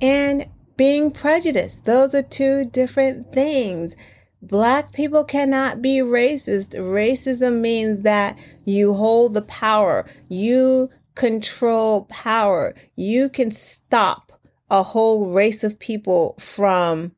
and 0.00 0.46
being 0.76 1.10
prejudiced. 1.10 1.86
Those 1.86 2.14
are 2.14 2.22
two 2.22 2.66
different 2.66 3.32
things. 3.32 3.96
Black 4.42 4.92
people 4.92 5.24
cannot 5.24 5.82
be 5.82 5.98
racist. 5.98 6.74
Racism 6.74 7.60
means 7.60 8.02
that 8.02 8.38
you 8.64 8.94
hold 8.94 9.34
the 9.34 9.42
power, 9.42 10.08
you 10.28 10.90
control 11.14 12.04
power, 12.04 12.74
you 12.96 13.28
can 13.28 13.50
stop 13.50 14.32
a 14.70 14.82
whole 14.82 15.32
race 15.32 15.64
of 15.64 15.78
people 15.78 16.36
from 16.38 17.12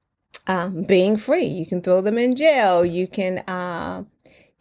um, 0.46 0.84
being 0.84 1.16
free. 1.16 1.46
You 1.46 1.66
can 1.66 1.82
throw 1.82 2.00
them 2.00 2.18
in 2.18 2.36
jail. 2.36 2.84
You 2.84 3.06
can 3.06 3.38
uh, 3.48 4.04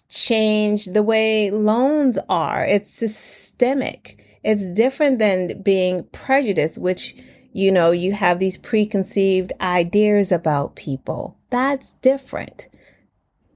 change 0.10 0.86
the 0.86 1.04
way 1.04 1.50
loans 1.52 2.18
are. 2.30 2.66
It's 2.66 2.92
systemic. 2.92 4.24
It's 4.44 4.72
different 4.72 5.20
than 5.20 5.62
being 5.62 6.04
prejudiced, 6.12 6.78
which, 6.78 7.16
you 7.54 7.72
know, 7.72 7.92
you 7.92 8.14
have 8.14 8.40
these 8.40 8.58
preconceived 8.58 9.54
ideas 9.62 10.32
about 10.32 10.76
people. 10.76 11.38
That's 11.50 11.94
different. 12.02 12.68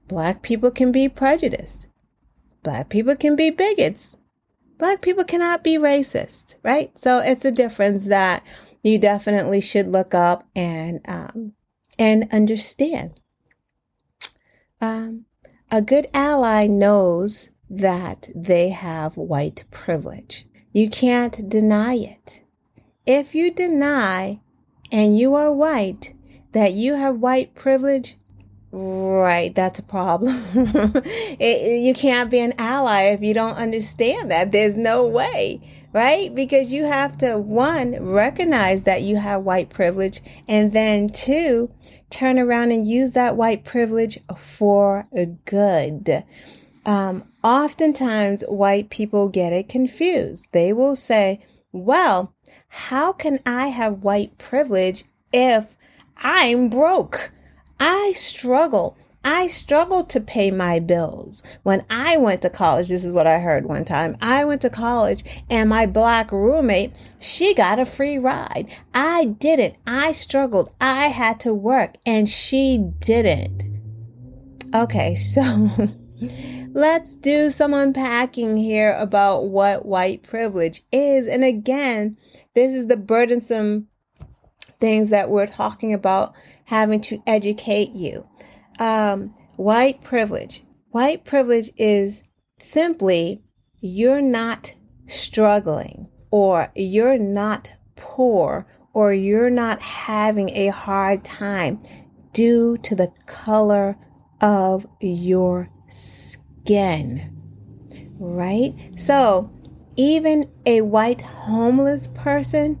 Black 0.08 0.42
people 0.42 0.70
can 0.70 0.92
be 0.92 1.08
prejudiced. 1.08 1.86
Black 2.62 2.88
people 2.88 3.16
can 3.16 3.36
be 3.36 3.50
bigots. 3.50 4.16
Black 4.78 5.00
people 5.00 5.24
cannot 5.24 5.64
be 5.64 5.78
racist, 5.78 6.56
right? 6.62 6.96
So 6.98 7.20
it's 7.20 7.44
a 7.44 7.50
difference 7.50 8.04
that 8.04 8.44
you 8.82 8.98
definitely 8.98 9.60
should 9.60 9.88
look 9.88 10.14
up 10.14 10.46
and 10.54 11.00
um, 11.08 11.54
and 11.98 12.28
understand. 12.32 13.20
Um, 14.80 15.24
a 15.70 15.82
good 15.82 16.06
ally 16.14 16.66
knows 16.66 17.50
that 17.68 18.28
they 18.34 18.70
have 18.70 19.16
white 19.16 19.64
privilege. 19.70 20.46
You 20.72 20.88
can't 20.88 21.48
deny 21.48 21.94
it. 21.94 22.42
If 23.06 23.34
you 23.34 23.50
deny 23.50 24.40
and 24.92 25.18
you 25.18 25.34
are 25.34 25.52
white 25.52 26.14
that 26.52 26.72
you 26.72 26.94
have 26.94 27.18
white 27.18 27.54
privilege, 27.54 28.16
right, 28.72 29.54
that's 29.54 29.78
a 29.78 29.82
problem. 29.82 30.42
it, 30.54 31.82
you 31.82 31.94
can't 31.94 32.30
be 32.30 32.40
an 32.40 32.54
ally 32.58 33.04
if 33.04 33.22
you 33.22 33.34
don't 33.34 33.56
understand 33.56 34.30
that. 34.30 34.52
There's 34.52 34.76
no 34.76 35.06
way 35.06 35.60
right? 35.92 36.34
Because 36.34 36.70
you 36.70 36.84
have 36.84 37.18
to, 37.18 37.38
one, 37.38 37.96
recognize 38.04 38.84
that 38.84 39.02
you 39.02 39.16
have 39.16 39.42
white 39.42 39.70
privilege, 39.70 40.20
and 40.48 40.72
then 40.72 41.08
two, 41.10 41.70
turn 42.10 42.38
around 42.38 42.72
and 42.72 42.86
use 42.86 43.14
that 43.14 43.36
white 43.36 43.64
privilege 43.64 44.18
for 44.36 45.06
good. 45.44 46.24
Um, 46.84 47.24
oftentimes, 47.42 48.42
white 48.42 48.90
people 48.90 49.28
get 49.28 49.52
it 49.52 49.68
confused. 49.68 50.52
They 50.52 50.72
will 50.72 50.96
say, 50.96 51.44
well, 51.72 52.34
how 52.68 53.12
can 53.12 53.40
I 53.44 53.68
have 53.68 54.04
white 54.04 54.38
privilege 54.38 55.04
if 55.32 55.74
I'm 56.16 56.68
broke? 56.68 57.32
I 57.80 58.12
struggle. 58.14 58.96
I 59.28 59.48
struggled 59.48 60.08
to 60.10 60.20
pay 60.20 60.52
my 60.52 60.78
bills. 60.78 61.42
When 61.64 61.84
I 61.90 62.16
went 62.16 62.42
to 62.42 62.48
college, 62.48 62.88
this 62.88 63.02
is 63.02 63.12
what 63.12 63.26
I 63.26 63.40
heard 63.40 63.66
one 63.66 63.84
time. 63.84 64.16
I 64.20 64.44
went 64.44 64.62
to 64.62 64.70
college 64.70 65.24
and 65.50 65.68
my 65.68 65.84
black 65.84 66.30
roommate, 66.30 66.92
she 67.18 67.52
got 67.52 67.80
a 67.80 67.84
free 67.84 68.18
ride. 68.18 68.68
I 68.94 69.24
didn't. 69.24 69.74
I 69.84 70.12
struggled. 70.12 70.72
I 70.80 71.06
had 71.08 71.40
to 71.40 71.52
work 71.52 71.96
and 72.06 72.28
she 72.28 72.78
didn't. 73.00 73.64
Okay, 74.72 75.14
so 75.16 75.70
let's 76.72 77.16
do 77.16 77.50
some 77.50 77.74
unpacking 77.74 78.56
here 78.56 78.94
about 78.96 79.46
what 79.46 79.84
white 79.84 80.22
privilege 80.22 80.84
is. 80.92 81.26
And 81.26 81.42
again, 81.42 82.16
this 82.54 82.72
is 82.72 82.86
the 82.86 82.96
burdensome 82.96 83.88
things 84.78 85.10
that 85.10 85.30
we're 85.30 85.48
talking 85.48 85.92
about 85.92 86.32
having 86.66 87.00
to 87.00 87.20
educate 87.26 87.90
you 87.90 88.24
um, 88.78 89.34
white 89.56 90.02
privilege. 90.02 90.62
White 90.90 91.24
privilege 91.24 91.70
is 91.76 92.22
simply 92.58 93.42
you're 93.80 94.22
not 94.22 94.74
struggling 95.06 96.08
or 96.30 96.70
you're 96.74 97.18
not 97.18 97.70
poor 97.96 98.66
or 98.92 99.12
you're 99.12 99.50
not 99.50 99.80
having 99.82 100.50
a 100.50 100.68
hard 100.68 101.24
time 101.24 101.82
due 102.32 102.76
to 102.78 102.94
the 102.94 103.12
color 103.26 103.96
of 104.40 104.86
your 105.00 105.68
skin. 105.88 107.32
Right? 108.18 108.74
So, 108.96 109.50
even 109.96 110.50
a 110.64 110.82
white 110.82 111.22
homeless 111.22 112.08
person 112.08 112.80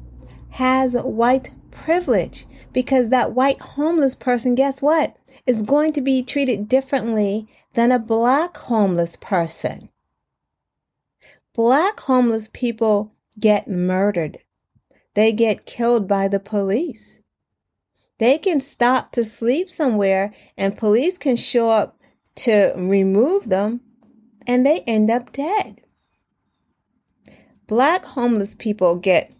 has 0.50 0.94
white 0.94 1.50
privilege 1.70 2.46
because 2.72 3.10
that 3.10 3.32
white 3.32 3.60
homeless 3.60 4.14
person, 4.14 4.54
guess 4.54 4.80
what? 4.80 5.16
Is 5.46 5.62
going 5.62 5.92
to 5.92 6.00
be 6.00 6.22
treated 6.22 6.68
differently 6.68 7.46
than 7.74 7.92
a 7.92 7.98
black 7.98 8.56
homeless 8.56 9.16
person. 9.16 9.88
Black 11.54 12.00
homeless 12.00 12.48
people 12.52 13.14
get 13.38 13.68
murdered. 13.68 14.38
They 15.14 15.32
get 15.32 15.66
killed 15.66 16.06
by 16.06 16.28
the 16.28 16.40
police. 16.40 17.20
They 18.18 18.38
can 18.38 18.60
stop 18.60 19.12
to 19.12 19.24
sleep 19.24 19.70
somewhere 19.70 20.34
and 20.56 20.76
police 20.76 21.18
can 21.18 21.36
show 21.36 21.70
up 21.70 21.98
to 22.36 22.72
remove 22.76 23.48
them 23.48 23.80
and 24.46 24.64
they 24.64 24.80
end 24.80 25.10
up 25.10 25.32
dead. 25.32 25.80
Black 27.66 28.04
homeless 28.04 28.54
people 28.54 28.96
get 28.96 29.32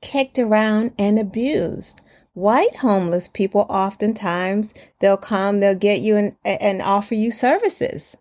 kicked 0.00 0.38
around 0.38 0.92
and 0.98 1.18
abused. 1.18 2.00
White 2.36 2.76
homeless 2.76 3.28
people, 3.28 3.64
oftentimes, 3.70 4.74
they'll 5.00 5.16
come, 5.16 5.60
they'll 5.60 5.74
get 5.74 6.02
you 6.02 6.18
and, 6.18 6.36
and 6.44 6.82
offer 6.82 7.14
you 7.14 7.30
services. 7.30 8.14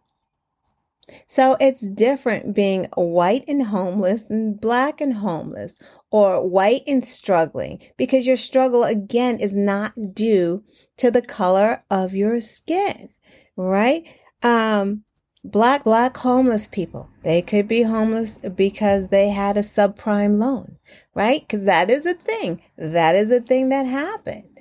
So 1.27 1.57
it's 1.60 1.81
different 1.81 2.55
being 2.55 2.86
white 2.95 3.43
and 3.45 3.63
homeless 3.63 4.29
and 4.29 4.57
black 4.57 5.01
and 5.01 5.15
homeless 5.15 5.75
or 6.12 6.48
white 6.48 6.84
and 6.88 7.03
struggling 7.03 7.81
because 7.98 8.25
your 8.25 8.38
struggle 8.38 8.86
again 8.86 9.38
is 9.41 9.53
not 9.53 9.91
due 10.13 10.63
to 10.95 11.12
the 11.12 11.22
color 11.22 11.84
of 11.91 12.13
your 12.13 12.39
skin, 12.39 13.10
right? 13.57 14.07
Um, 14.43 15.03
black, 15.43 15.84
black 15.84 16.15
homeless 16.15 16.67
people. 16.67 17.10
They 17.25 17.41
could 17.41 17.67
be 17.67 17.81
homeless 17.81 18.38
because 18.38 19.10
they 19.10 19.27
had 19.27 19.57
a 19.57 19.62
subprime 19.62 20.38
loan, 20.38 20.77
right? 21.15 21.41
Because 21.41 21.63
that 21.63 21.89
is 21.89 22.05
a 22.05 22.13
thing. 22.13 22.62
That 22.77 23.15
is 23.15 23.31
a 23.31 23.39
thing 23.39 23.69
that 23.69 23.86
happened. 23.88 24.60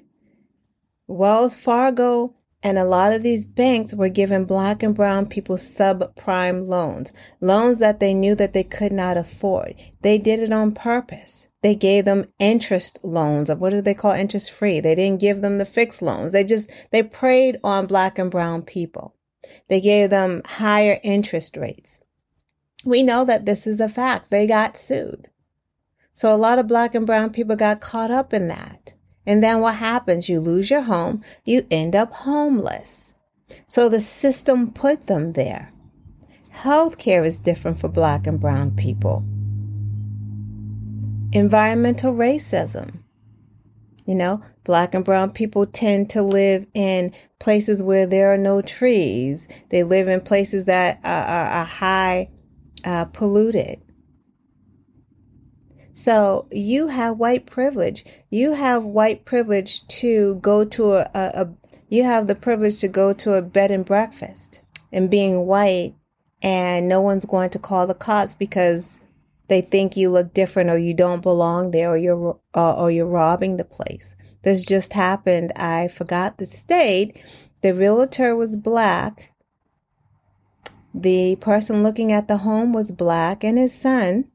Wells 1.07 1.57
Fargo 1.57 2.35
and 2.63 2.79
a 2.79 2.85
lot 2.85 3.13
of 3.13 3.23
these 3.23 3.45
banks 3.45 3.93
were 3.93 4.09
giving 4.09 4.47
black 4.47 4.83
and 4.83 4.95
brown 4.95 5.27
people 5.27 5.57
subprime 5.57 6.67
loans, 6.67 7.13
loans 7.43 7.79
that 7.81 8.01
they 8.01 8.15
knew 8.15 8.35
that 8.37 8.55
they 8.55 8.65
could 8.65 8.93
not 8.93 9.19
afford. 9.19 9.75
They 10.01 10.17
did 10.17 10.41
it 10.41 10.53
on 10.53 10.73
purpose. 10.73 11.49
They 11.63 11.75
gave 11.75 12.07
them 12.07 12.27
interest 12.39 13.01
loans 13.03 13.51
of 13.51 13.61
what 13.61 13.71
do 13.71 13.83
they 13.83 13.93
call 13.93 14.13
interest 14.13 14.51
free? 14.51 14.81
They 14.81 14.95
didn't 14.95 15.21
give 15.21 15.43
them 15.43 15.59
the 15.59 15.67
fixed 15.67 16.01
loans. 16.01 16.33
They 16.33 16.45
just, 16.45 16.71
they 16.91 17.03
preyed 17.03 17.59
on 17.63 17.87
black 17.87 18.19
and 18.19 18.31
brown 18.31 18.63
people. 18.63 19.15
They 19.69 19.81
gave 19.81 20.09
them 20.09 20.41
higher 20.47 21.01
interest 21.03 21.57
rates. 21.57 22.01
We 22.85 23.03
know 23.03 23.25
that 23.27 23.45
this 23.45 23.67
is 23.67 23.81
a 23.81 23.89
fact. 23.89 24.31
They 24.31 24.47
got 24.47 24.77
sued. 24.77 25.29
So 26.15 26.35
a 26.35 26.39
lot 26.39 26.61
of 26.61 26.69
black 26.69 26.95
and 26.95 27.07
brown 27.07 27.31
people 27.31 27.57
got 27.57 27.81
caught 27.81 28.11
up 28.11 28.33
in 28.33 28.49
that. 28.49 28.95
And 29.27 29.43
then 29.43 29.61
what 29.61 29.75
happens? 29.75 30.29
You 30.29 30.41
lose 30.41 30.71
your 30.71 30.83
home, 30.83 31.23
you 31.45 31.67
end 31.71 31.97
up 31.97 32.11
homeless. 32.13 33.15
So 33.67 33.89
the 33.89 34.01
system 34.01 34.71
put 34.71 35.07
them 35.07 35.33
there. 35.33 35.71
Healthcare 36.53 37.27
is 37.27 37.41
different 37.41 37.81
for 37.81 37.89
black 37.89 38.27
and 38.27 38.39
brown 38.39 38.73
people. 38.73 39.25
Environmental 41.33 42.15
racism. 42.15 43.01
You 44.07 44.15
know, 44.15 44.43
black 44.65 44.95
and 44.95 45.05
brown 45.05 45.31
people 45.31 45.67
tend 45.67 46.11
to 46.11 46.23
live 46.23 46.67
in 46.75 47.13
places 47.41 47.83
where 47.83 48.07
there 48.07 48.33
are 48.33 48.39
no 48.39 48.61
trees. 48.61 49.49
They 49.71 49.83
live 49.83 50.09
in 50.09 50.21
places 50.21 50.67
that 50.67 51.01
are, 51.03 51.25
are, 51.25 51.47
are 51.47 51.65
high 51.65 52.31
uh, 52.85 53.07
polluted. 53.07 53.81
So 55.95 56.49
you 56.51 56.89
have 56.89 57.19
white 57.19 57.47
privilege. 57.47 58.05
You 58.31 58.53
have 58.53 58.83
white 58.83 59.25
privilege 59.25 59.87
to 59.87 60.35
go 60.37 60.65
to 60.65 60.95
a, 60.95 61.11
a, 61.15 61.43
a 61.43 61.55
you 61.89 62.03
have 62.03 62.27
the 62.27 62.35
privilege 62.35 62.81
to 62.81 62.89
go 62.89 63.13
to 63.13 63.35
a 63.35 63.43
bed 63.43 63.71
and 63.71 63.85
breakfast 63.85 64.61
and 64.93 65.11
being 65.11 65.47
white 65.47 65.95
and 66.43 66.89
no 66.89 67.01
one's 67.01 67.25
going 67.25 67.51
to 67.51 67.59
call 67.59 67.87
the 67.87 67.95
cops 67.95 68.35
because 68.35 69.01
they 69.49 69.61
think 69.61 69.97
you 69.97 70.11
look 70.11 70.35
different 70.35 70.71
or 70.71 70.79
you 70.79 70.95
don't 70.95 71.23
belong 71.23 71.71
there 71.71 71.91
or 71.91 71.97
you're 71.97 72.41
uh, 72.55 72.75
or 72.75 72.91
you're 72.91 73.07
robbing 73.07 73.57
the 73.57 73.65
place. 73.65 74.17
This 74.43 74.65
just 74.65 74.93
happened. 74.95 75.53
I 75.57 75.89
forgot 75.89 76.39
the 76.39 76.47
state. 76.47 77.17
The 77.63 77.73
realtor 77.73 78.35
was 78.35 78.57
black. 78.57 79.33
The 80.93 81.37
person 81.37 81.83
looking 81.83 82.13
at 82.13 82.29
the 82.29 82.39
home 82.39 82.73
was 82.73 82.91
black 82.91 83.45
and 83.45 83.57
his 83.57 83.75
son 83.75 84.31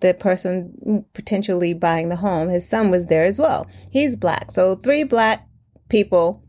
the 0.00 0.14
person 0.14 1.04
potentially 1.14 1.74
buying 1.74 2.08
the 2.08 2.16
home, 2.16 2.48
his 2.48 2.68
son 2.68 2.90
was 2.90 3.06
there 3.06 3.24
as 3.24 3.38
well. 3.38 3.66
He's 3.90 4.16
black. 4.16 4.50
So 4.50 4.74
three 4.74 5.04
black 5.04 5.46
people 5.88 6.42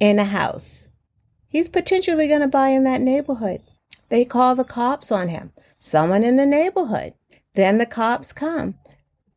in 0.00 0.18
a 0.18 0.24
house. 0.24 0.88
He's 1.48 1.68
potentially 1.68 2.28
going 2.28 2.40
to 2.40 2.48
buy 2.48 2.68
in 2.68 2.84
that 2.84 3.00
neighborhood. 3.00 3.60
They 4.08 4.24
call 4.24 4.54
the 4.54 4.64
cops 4.64 5.10
on 5.10 5.28
him. 5.28 5.52
Someone 5.80 6.22
in 6.22 6.36
the 6.36 6.46
neighborhood. 6.46 7.14
Then 7.54 7.78
the 7.78 7.86
cops 7.86 8.32
come. 8.32 8.76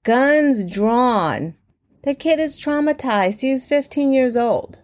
Guns 0.04 0.64
drawn. 0.64 1.56
The 2.04 2.14
kid 2.14 2.40
is 2.40 2.58
traumatized. 2.58 3.42
He's 3.42 3.66
15 3.66 4.14
years 4.14 4.38
old. 4.38 4.80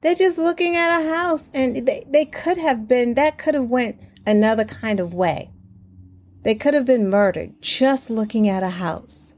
They're 0.00 0.14
just 0.14 0.38
looking 0.38 0.76
at 0.76 1.00
a 1.00 1.08
house 1.08 1.50
and 1.54 1.86
they, 1.86 2.04
they 2.08 2.24
could 2.24 2.56
have 2.56 2.88
been, 2.88 3.14
that 3.14 3.38
could 3.38 3.54
have 3.54 3.68
went 3.68 4.00
another 4.26 4.64
kind 4.64 5.00
of 5.00 5.14
way. 5.14 5.50
They 6.48 6.54
could 6.54 6.72
have 6.72 6.86
been 6.86 7.10
murdered 7.10 7.60
just 7.60 8.08
looking 8.08 8.48
at 8.48 8.62
a 8.62 8.70
house. 8.70 9.34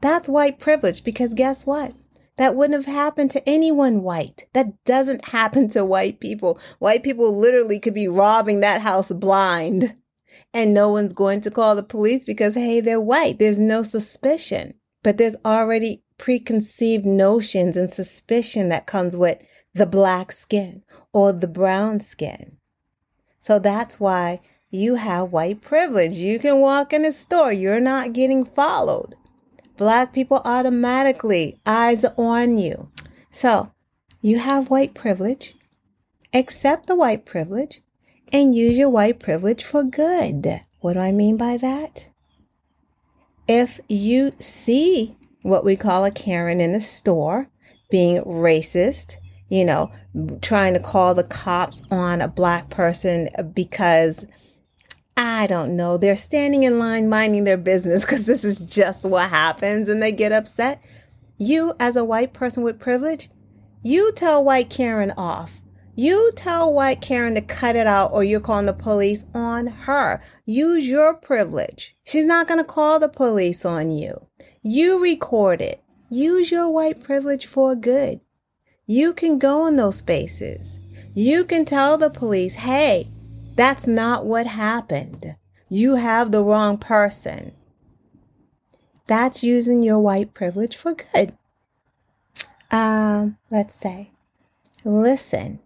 That's 0.00 0.28
white 0.28 0.60
privilege 0.60 1.02
because 1.02 1.34
guess 1.34 1.66
what? 1.66 1.92
That 2.36 2.54
wouldn't 2.54 2.86
have 2.86 2.94
happened 2.94 3.32
to 3.32 3.48
anyone 3.48 4.04
white. 4.04 4.46
That 4.52 4.84
doesn't 4.84 5.24
happen 5.30 5.68
to 5.70 5.84
white 5.84 6.20
people. 6.20 6.60
White 6.78 7.02
people 7.02 7.36
literally 7.36 7.80
could 7.80 7.94
be 7.94 8.06
robbing 8.06 8.60
that 8.60 8.80
house 8.80 9.08
blind 9.08 9.96
and 10.54 10.72
no 10.72 10.88
one's 10.88 11.12
going 11.12 11.40
to 11.40 11.50
call 11.50 11.74
the 11.74 11.82
police 11.82 12.24
because, 12.24 12.54
hey, 12.54 12.78
they're 12.78 13.00
white. 13.00 13.40
There's 13.40 13.58
no 13.58 13.82
suspicion. 13.82 14.74
But 15.02 15.18
there's 15.18 15.34
already 15.44 16.04
preconceived 16.16 17.04
notions 17.04 17.76
and 17.76 17.90
suspicion 17.90 18.68
that 18.68 18.86
comes 18.86 19.16
with 19.16 19.42
the 19.74 19.84
black 19.84 20.30
skin 20.30 20.84
or 21.12 21.32
the 21.32 21.48
brown 21.48 21.98
skin. 21.98 22.58
So 23.40 23.58
that's 23.58 23.98
why 23.98 24.38
you 24.72 24.94
have 24.94 25.30
white 25.30 25.60
privilege. 25.60 26.14
You 26.14 26.38
can 26.38 26.58
walk 26.58 26.92
in 26.92 27.04
a 27.04 27.12
store, 27.12 27.52
you're 27.52 27.78
not 27.78 28.14
getting 28.14 28.44
followed. 28.44 29.14
Black 29.76 30.12
people 30.12 30.40
automatically, 30.44 31.60
eyes 31.66 32.04
on 32.16 32.56
you. 32.58 32.90
So 33.30 33.70
you 34.22 34.38
have 34.38 34.70
white 34.70 34.94
privilege. 34.94 35.54
Accept 36.32 36.86
the 36.86 36.96
white 36.96 37.26
privilege 37.26 37.82
and 38.32 38.54
use 38.54 38.78
your 38.78 38.88
white 38.88 39.20
privilege 39.20 39.62
for 39.62 39.84
good. 39.84 40.62
What 40.80 40.94
do 40.94 41.00
I 41.00 41.12
mean 41.12 41.36
by 41.36 41.58
that? 41.58 42.08
If 43.46 43.78
you 43.88 44.32
see 44.38 45.16
what 45.42 45.64
we 45.64 45.76
call 45.76 46.06
a 46.06 46.10
Karen 46.10 46.60
in 46.60 46.74
a 46.74 46.80
store 46.80 47.48
being 47.90 48.22
racist, 48.22 49.18
you 49.50 49.66
know, 49.66 49.90
trying 50.40 50.72
to 50.72 50.80
call 50.80 51.14
the 51.14 51.24
cops 51.24 51.82
on 51.90 52.22
a 52.22 52.28
black 52.28 52.70
person 52.70 53.28
because 53.52 54.24
I 55.24 55.46
don't 55.46 55.76
know, 55.76 55.98
they're 55.98 56.16
standing 56.16 56.64
in 56.64 56.80
line 56.80 57.08
minding 57.08 57.44
their 57.44 57.56
business 57.56 58.00
because 58.00 58.26
this 58.26 58.42
is 58.44 58.58
just 58.58 59.04
what 59.04 59.30
happens 59.30 59.88
and 59.88 60.02
they 60.02 60.10
get 60.10 60.32
upset. 60.32 60.82
You, 61.38 61.74
as 61.78 61.94
a 61.94 62.04
white 62.04 62.32
person 62.32 62.64
with 62.64 62.80
privilege, 62.80 63.30
you 63.82 64.10
tell 64.10 64.42
white 64.42 64.68
Karen 64.68 65.12
off. 65.12 65.60
You 65.94 66.32
tell 66.34 66.74
white 66.74 67.00
Karen 67.00 67.36
to 67.36 67.40
cut 67.40 67.76
it 67.76 67.86
out 67.86 68.10
or 68.12 68.24
you're 68.24 68.40
calling 68.40 68.66
the 68.66 68.72
police 68.72 69.26
on 69.32 69.68
her. 69.68 70.20
Use 70.44 70.88
your 70.88 71.14
privilege. 71.14 71.94
She's 72.02 72.24
not 72.24 72.48
going 72.48 72.58
to 72.58 72.64
call 72.64 72.98
the 72.98 73.08
police 73.08 73.64
on 73.64 73.92
you. 73.92 74.26
You 74.60 75.00
record 75.00 75.60
it. 75.60 75.84
Use 76.10 76.50
your 76.50 76.68
white 76.68 77.00
privilege 77.00 77.46
for 77.46 77.76
good. 77.76 78.20
You 78.86 79.12
can 79.12 79.38
go 79.38 79.68
in 79.68 79.76
those 79.76 79.98
spaces. 79.98 80.80
You 81.14 81.44
can 81.44 81.64
tell 81.64 81.96
the 81.96 82.10
police, 82.10 82.54
hey, 82.54 83.08
that's 83.54 83.86
not 83.86 84.24
what 84.26 84.46
happened. 84.46 85.36
You 85.68 85.96
have 85.96 86.32
the 86.32 86.42
wrong 86.42 86.78
person. 86.78 87.52
That's 89.06 89.42
using 89.42 89.82
your 89.82 89.98
white 89.98 90.34
privilege 90.34 90.76
for 90.76 90.94
good. 90.94 91.36
Um, 92.70 93.36
let's 93.50 93.74
say, 93.74 94.10
listen. 94.84 95.60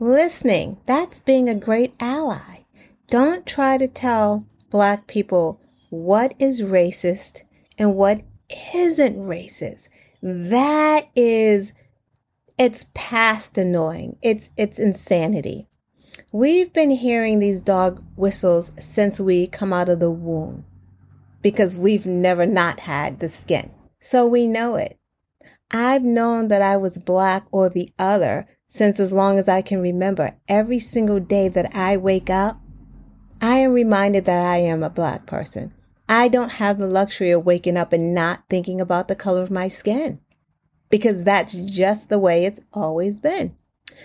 Listening, 0.00 0.78
that's 0.86 1.20
being 1.20 1.48
a 1.48 1.54
great 1.54 1.94
ally. 2.00 2.64
Don't 3.08 3.46
try 3.46 3.78
to 3.78 3.86
tell 3.86 4.46
black 4.70 5.06
people 5.06 5.60
what 5.88 6.34
is 6.38 6.62
racist 6.62 7.44
and 7.78 7.94
what 7.94 8.22
isn't 8.74 9.16
racist. 9.16 9.88
That 10.20 11.08
is 11.14 11.72
it's 12.58 12.86
past 12.94 13.56
annoying. 13.58 14.16
It's 14.22 14.50
it's 14.56 14.78
insanity. 14.78 15.68
We've 16.34 16.72
been 16.72 16.90
hearing 16.90 17.38
these 17.38 17.60
dog 17.60 18.02
whistles 18.16 18.72
since 18.76 19.20
we 19.20 19.46
come 19.46 19.72
out 19.72 19.88
of 19.88 20.00
the 20.00 20.10
womb 20.10 20.64
because 21.42 21.78
we've 21.78 22.06
never 22.06 22.44
not 22.44 22.80
had 22.80 23.20
the 23.20 23.28
skin. 23.28 23.70
So 24.00 24.26
we 24.26 24.48
know 24.48 24.74
it. 24.74 24.98
I've 25.70 26.02
known 26.02 26.48
that 26.48 26.60
I 26.60 26.76
was 26.76 26.98
black 26.98 27.46
or 27.52 27.68
the 27.68 27.92
other 28.00 28.48
since 28.66 28.98
as 28.98 29.12
long 29.12 29.38
as 29.38 29.48
I 29.48 29.62
can 29.62 29.80
remember. 29.80 30.36
Every 30.48 30.80
single 30.80 31.20
day 31.20 31.46
that 31.50 31.72
I 31.72 31.96
wake 31.96 32.30
up, 32.30 32.60
I 33.40 33.58
am 33.58 33.72
reminded 33.72 34.24
that 34.24 34.44
I 34.44 34.56
am 34.56 34.82
a 34.82 34.90
black 34.90 35.26
person. 35.26 35.72
I 36.08 36.26
don't 36.26 36.54
have 36.54 36.78
the 36.78 36.88
luxury 36.88 37.30
of 37.30 37.46
waking 37.46 37.76
up 37.76 37.92
and 37.92 38.12
not 38.12 38.42
thinking 38.50 38.80
about 38.80 39.06
the 39.06 39.14
color 39.14 39.44
of 39.44 39.52
my 39.52 39.68
skin 39.68 40.18
because 40.90 41.22
that's 41.22 41.54
just 41.54 42.08
the 42.08 42.18
way 42.18 42.44
it's 42.44 42.58
always 42.72 43.20
been. 43.20 43.54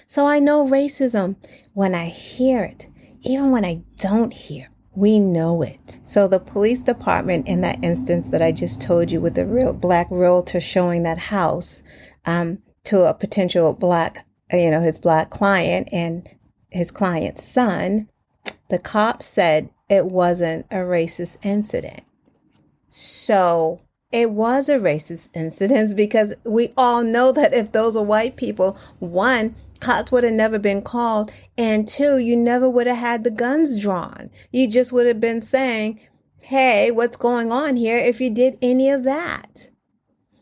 So 0.08 0.28
I 0.28 0.40
know 0.40 0.66
racism 0.66 1.36
when 1.74 1.96
I 1.96 2.06
hear 2.06 2.64
it, 2.64 2.88
even 3.22 3.52
when 3.52 3.66
I 3.66 3.84
don't 3.98 4.34
hear. 4.34 4.70
We 4.96 5.20
know 5.20 5.62
it. 5.62 5.98
So 6.04 6.28
the 6.28 6.40
police 6.40 6.84
department 6.84 7.48
in 7.48 7.62
that 7.62 7.84
instance 7.84 8.28
that 8.30 8.42
I 8.42 8.52
just 8.52 8.82
told 8.82 9.12
you 9.12 9.22
with 9.22 9.36
the 9.36 9.46
real 9.46 9.72
black 9.72 10.08
realtor 10.10 10.60
showing 10.60 11.04
that 11.04 11.18
house 11.18 11.84
um, 12.26 12.60
to 12.86 13.04
a 13.04 13.14
potential 13.14 13.74
black, 13.74 14.26
you 14.52 14.70
know, 14.72 14.82
his 14.82 14.98
black 14.98 15.30
client 15.30 15.90
and 15.92 16.28
his 16.72 16.92
client's 16.92 17.44
son, 17.44 18.10
the 18.70 18.80
cop 18.80 19.24
said 19.24 19.70
it 19.90 20.06
wasn't 20.08 20.66
a 20.72 20.78
racist 20.78 21.38
incident. 21.44 22.02
So 22.90 23.82
it 24.12 24.32
was 24.32 24.70
a 24.70 24.80
racist 24.80 25.30
incident 25.34 25.96
because 25.96 26.36
we 26.44 26.74
all 26.78 27.04
know 27.04 27.32
that 27.32 27.54
if 27.54 27.72
those 27.72 27.96
were 27.96 28.04
white 28.04 28.36
people, 28.36 28.78
one, 29.00 29.56
cops 29.80 30.12
would 30.12 30.24
have 30.24 30.34
never 30.34 30.60
been 30.60 30.82
called, 30.82 31.32
and 31.58 31.88
two, 31.88 32.18
you 32.18 32.36
never 32.36 32.70
would 32.70 32.88
have 32.88 32.98
had 32.98 33.24
the 33.24 33.32
guns 33.32 33.80
drawn. 33.80 34.30
You 34.52 34.70
just 34.70 34.92
would 34.94 35.08
have 35.08 35.20
been 35.20 35.42
saying, 35.42 36.00
hey, 36.38 36.92
what's 36.92 37.18
going 37.18 37.52
on 37.52 37.76
here 37.76 37.98
if 37.98 38.20
you 38.20 38.30
did 38.30 38.58
any 38.62 38.90
of 38.90 39.04
that? 39.04 39.70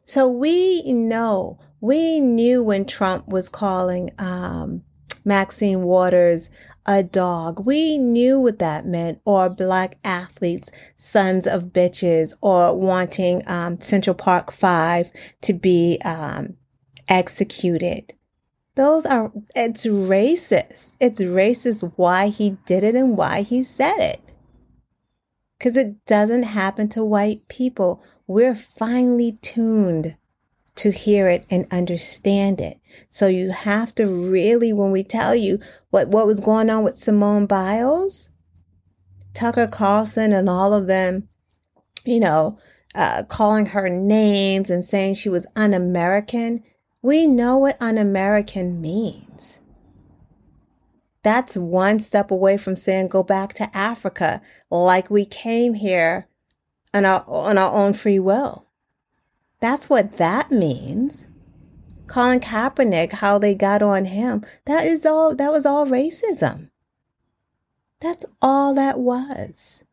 So 0.06 0.30
we 0.30 0.82
know, 0.91 1.60
we 1.82 2.19
knew 2.19 2.63
when 2.63 2.86
Trump 2.86 3.28
was 3.28 3.50
calling 3.50 4.12
um, 4.17 4.84
Maxine 5.26 5.84
Waters 5.84 6.50
a 6.86 7.04
dog. 7.04 7.65
We 7.65 7.97
knew 7.97 8.39
what 8.39 8.60
that 8.60 8.86
meant, 8.86 9.19
or 9.26 9.50
black 9.50 9.97
athletes, 10.04 10.71
sons 10.95 11.45
of 11.45 11.65
bitches, 11.65 12.34
or 12.41 12.73
wanting 12.73 13.43
um, 13.45 13.82
Central 13.82 14.13
Park 14.13 14.54
Five 14.54 15.12
to 15.41 15.54
be 15.54 16.00
um, 16.06 16.56
executed. 17.10 18.13
Those 18.78 19.08
are, 19.08 19.32
it's 19.56 19.88
racist. 19.88 20.94
It's 21.00 21.20
racist 21.20 21.92
why 21.96 22.28
he 22.28 22.58
did 22.68 22.84
it 22.84 22.94
and 22.94 23.18
why 23.18 23.42
he 23.42 23.63
said 23.63 23.98
it. 23.98 24.22
Because 25.58 25.76
it 25.76 26.06
doesn't 26.06 26.44
happen 26.44 26.88
to 26.90 27.04
white 27.04 27.48
people. 27.48 28.04
We're 28.28 28.56
finely 28.56 29.40
tuned 29.42 30.16
to 30.76 30.92
hear 30.92 31.28
it 31.28 31.48
and 31.50 31.66
understand 31.72 32.62
it. 32.62 32.80
So 33.10 33.26
you 33.26 33.50
have 33.50 33.96
to 33.96 34.06
really, 34.06 34.72
when 34.74 34.92
we 34.92 35.04
tell 35.04 35.34
you 35.34 35.60
what, 35.90 36.10
what 36.10 36.28
was 36.28 36.40
going 36.40 36.70
on 36.70 36.84
with 36.84 37.00
Simone 37.00 37.48
Biles, 37.48 38.30
Tucker 39.34 39.68
Carlson 39.68 40.32
and 40.32 40.48
all 40.48 40.72
of 40.72 40.86
them, 40.86 41.28
you 42.06 42.20
know, 42.20 42.60
uh, 42.94 43.24
calling 43.24 43.66
her 43.66 43.90
names 43.90 44.70
and 44.70 44.86
saying 44.86 45.16
she 45.16 45.30
was 45.30 45.48
un-American. 45.56 46.63
We 47.08 47.26
know 47.26 47.56
what 47.56 47.82
un-American 47.82 48.82
means. 48.82 49.62
That's 51.24 51.56
one 51.56 52.02
step 52.02 52.32
away 52.32 52.58
from 52.58 52.76
saying 52.76 53.08
go 53.08 53.24
back 53.24 53.54
to 53.54 53.74
Africa 53.74 54.41
like 54.70 55.10
we 55.10 55.24
came 55.24 55.76
here 55.76 56.28
on 56.93 57.06
our, 57.06 57.24
on 57.26 57.58
our 57.58 57.74
own 57.74 57.93
free 57.93 58.20
will. 58.20 58.65
That's 59.62 59.89
what 59.89 60.17
that 60.17 60.52
means. 60.52 61.28
Colin 62.08 62.41
Kaepernick, 62.41 63.13
how 63.13 63.39
they 63.39 63.56
got 63.56 63.82
on 63.82 64.04
him, 64.04 64.43
that 64.65 64.86
is 64.86 65.06
all 65.06 65.34
that 65.34 65.50
was 65.54 65.65
all 65.65 65.86
racism. 65.86 66.72
That's 68.02 68.26
all 68.41 68.74
that 68.74 69.00
was. 69.00 69.86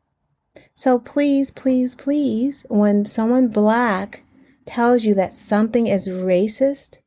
So 0.75 0.99
please, 0.99 1.53
please, 1.53 1.95
please, 1.95 2.67
when 2.69 3.07
someone 3.07 3.47
black 3.47 4.25
tells 4.67 5.05
you 5.05 5.15
that 5.15 5.33
something 5.33 5.87
is 5.87 6.09
racist, 6.09 6.99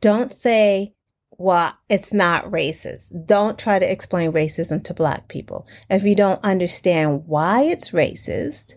don't 0.00 0.32
say, 0.32 0.94
well, 1.40 1.74
it's 1.88 2.12
not 2.12 2.50
racist. 2.50 3.26
Don't 3.26 3.58
try 3.58 3.78
to 3.78 3.90
explain 3.90 4.32
racism 4.32 4.84
to 4.84 4.94
black 4.94 5.28
people. 5.28 5.66
If 5.88 6.02
you 6.02 6.14
don't 6.14 6.44
understand 6.44 7.24
why 7.26 7.62
it's 7.62 7.90
racist, 7.90 8.74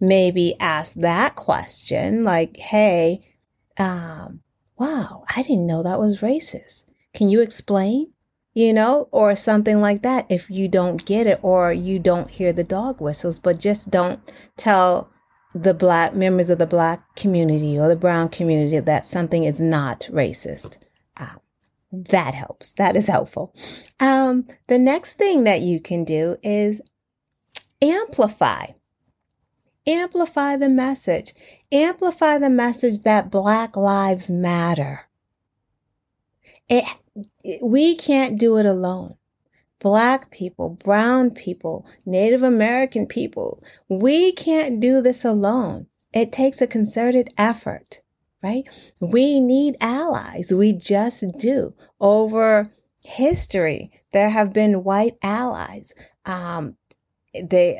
maybe 0.00 0.54
ask 0.60 0.94
that 0.94 1.36
question 1.36 2.24
like, 2.24 2.56
hey, 2.56 3.20
um, 3.76 4.40
wow, 4.78 5.24
I 5.34 5.42
didn't 5.42 5.66
know 5.66 5.82
that 5.82 5.98
was 5.98 6.20
racist. 6.22 6.84
Can 7.14 7.28
you 7.28 7.42
explain? 7.42 8.12
You 8.54 8.72
know, 8.72 9.08
or 9.12 9.36
something 9.36 9.80
like 9.80 10.02
that 10.02 10.26
if 10.28 10.50
you 10.50 10.66
don't 10.66 11.04
get 11.04 11.28
it 11.28 11.38
or 11.42 11.72
you 11.72 12.00
don't 12.00 12.30
hear 12.30 12.52
the 12.52 12.64
dog 12.64 13.00
whistles, 13.00 13.38
but 13.38 13.60
just 13.60 13.90
don't 13.90 14.20
tell 14.56 15.12
the 15.54 15.74
black 15.74 16.14
members 16.14 16.50
of 16.50 16.58
the 16.58 16.66
black 16.66 17.14
community 17.16 17.78
or 17.78 17.88
the 17.88 17.96
brown 17.96 18.28
community 18.28 18.78
that 18.78 19.06
something 19.06 19.44
is 19.44 19.60
not 19.60 20.08
racist. 20.10 20.78
Uh, 21.16 21.36
that 21.90 22.34
helps. 22.34 22.74
That 22.74 22.96
is 22.96 23.06
helpful. 23.06 23.54
Um, 23.98 24.46
the 24.66 24.78
next 24.78 25.14
thing 25.14 25.44
that 25.44 25.62
you 25.62 25.80
can 25.80 26.04
do 26.04 26.36
is 26.42 26.80
amplify. 27.80 28.66
Amplify 29.86 30.56
the 30.56 30.68
message. 30.68 31.32
Amplify 31.72 32.38
the 32.38 32.50
message 32.50 33.02
that 33.04 33.30
Black 33.30 33.74
Lives 33.74 34.28
Matter. 34.28 35.08
It, 36.68 36.84
it, 37.42 37.64
we 37.64 37.96
can't 37.96 38.38
do 38.38 38.58
it 38.58 38.66
alone. 38.66 39.17
Black 39.80 40.30
people, 40.30 40.70
brown 40.70 41.30
people, 41.30 41.86
Native 42.04 42.42
American 42.42 43.06
people, 43.06 43.62
we 43.88 44.32
can't 44.32 44.80
do 44.80 45.00
this 45.00 45.24
alone. 45.24 45.86
It 46.12 46.32
takes 46.32 46.60
a 46.60 46.66
concerted 46.66 47.30
effort 47.38 48.00
right? 48.42 48.64
We 49.00 49.40
need 49.40 49.76
allies. 49.80 50.52
We 50.52 50.72
just 50.72 51.24
do. 51.38 51.74
Over 52.00 52.72
history, 53.04 53.90
there 54.12 54.30
have 54.30 54.52
been 54.52 54.84
white 54.84 55.16
allies. 55.22 55.92
Um, 56.24 56.76
they 57.34 57.78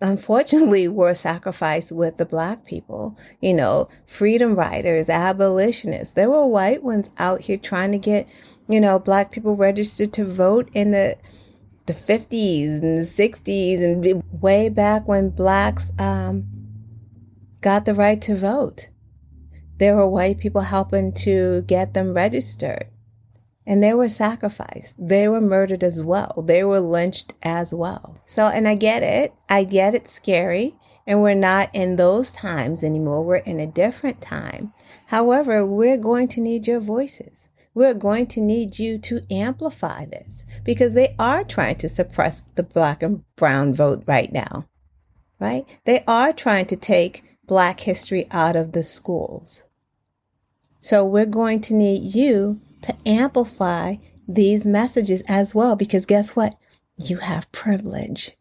unfortunately 0.00 0.88
were 0.88 1.14
sacrificed 1.14 1.92
with 1.92 2.16
the 2.16 2.26
black 2.26 2.64
people, 2.64 3.16
you 3.40 3.54
know, 3.54 3.88
freedom 4.06 4.54
riders, 4.54 5.08
abolitionists. 5.08 6.14
There 6.14 6.30
were 6.30 6.46
white 6.46 6.82
ones 6.82 7.10
out 7.18 7.42
here 7.42 7.58
trying 7.58 7.92
to 7.92 7.98
get, 7.98 8.26
you 8.68 8.80
know, 8.80 8.98
black 8.98 9.30
people 9.30 9.56
registered 9.56 10.12
to 10.14 10.24
vote 10.24 10.68
in 10.74 10.90
the 10.92 11.16
the 11.86 11.94
50s 11.94 12.82
and 12.82 12.98
the 12.98 13.02
60s 13.02 13.78
and 13.78 14.22
way 14.42 14.68
back 14.68 15.06
when 15.06 15.30
blacks 15.30 15.92
um, 16.00 16.44
got 17.60 17.84
the 17.84 17.94
right 17.94 18.20
to 18.22 18.36
vote. 18.36 18.90
There 19.78 19.96
were 19.96 20.08
white 20.08 20.38
people 20.38 20.62
helping 20.62 21.12
to 21.24 21.62
get 21.62 21.94
them 21.94 22.12
registered. 22.12 22.86
And 23.66 23.82
they 23.82 23.94
were 23.94 24.08
sacrificed. 24.08 24.96
They 24.98 25.28
were 25.28 25.40
murdered 25.40 25.82
as 25.82 26.04
well. 26.04 26.42
They 26.46 26.62
were 26.64 26.80
lynched 26.80 27.34
as 27.42 27.74
well. 27.74 28.16
So, 28.26 28.46
and 28.46 28.68
I 28.68 28.76
get 28.76 29.02
it. 29.02 29.34
I 29.48 29.64
get 29.64 29.94
it's 29.94 30.12
scary. 30.12 30.74
And 31.06 31.22
we're 31.22 31.34
not 31.34 31.70
in 31.72 31.96
those 31.96 32.32
times 32.32 32.82
anymore. 32.82 33.22
We're 33.22 33.36
in 33.36 33.60
a 33.60 33.66
different 33.66 34.20
time. 34.20 34.72
However, 35.06 35.64
we're 35.64 35.96
going 35.96 36.28
to 36.28 36.40
need 36.40 36.66
your 36.66 36.80
voices. 36.80 37.48
We're 37.76 37.92
going 37.92 38.28
to 38.28 38.40
need 38.40 38.78
you 38.78 38.96
to 39.00 39.20
amplify 39.30 40.06
this 40.06 40.46
because 40.64 40.94
they 40.94 41.14
are 41.18 41.44
trying 41.44 41.76
to 41.76 41.90
suppress 41.90 42.40
the 42.54 42.62
black 42.62 43.02
and 43.02 43.22
brown 43.36 43.74
vote 43.74 44.02
right 44.06 44.32
now, 44.32 44.66
right? 45.38 45.66
They 45.84 46.02
are 46.08 46.32
trying 46.32 46.64
to 46.68 46.76
take 46.76 47.22
black 47.46 47.80
history 47.80 48.28
out 48.30 48.56
of 48.56 48.72
the 48.72 48.82
schools. 48.82 49.64
So 50.80 51.04
we're 51.04 51.26
going 51.26 51.60
to 51.68 51.74
need 51.74 52.14
you 52.14 52.62
to 52.80 52.96
amplify 53.04 53.96
these 54.26 54.64
messages 54.64 55.22
as 55.28 55.54
well 55.54 55.76
because 55.76 56.06
guess 56.06 56.34
what? 56.34 56.54
You 56.96 57.18
have 57.18 57.52
privilege. 57.52 58.38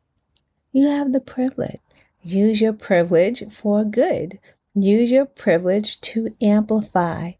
You 0.72 0.88
have 0.88 1.12
the 1.12 1.20
privilege. 1.20 1.82
Use 2.22 2.62
your 2.62 2.72
privilege 2.72 3.44
for 3.52 3.84
good. 3.84 4.40
Use 4.74 5.12
your 5.12 5.26
privilege 5.26 6.00
to 6.00 6.34
amplify 6.42 7.34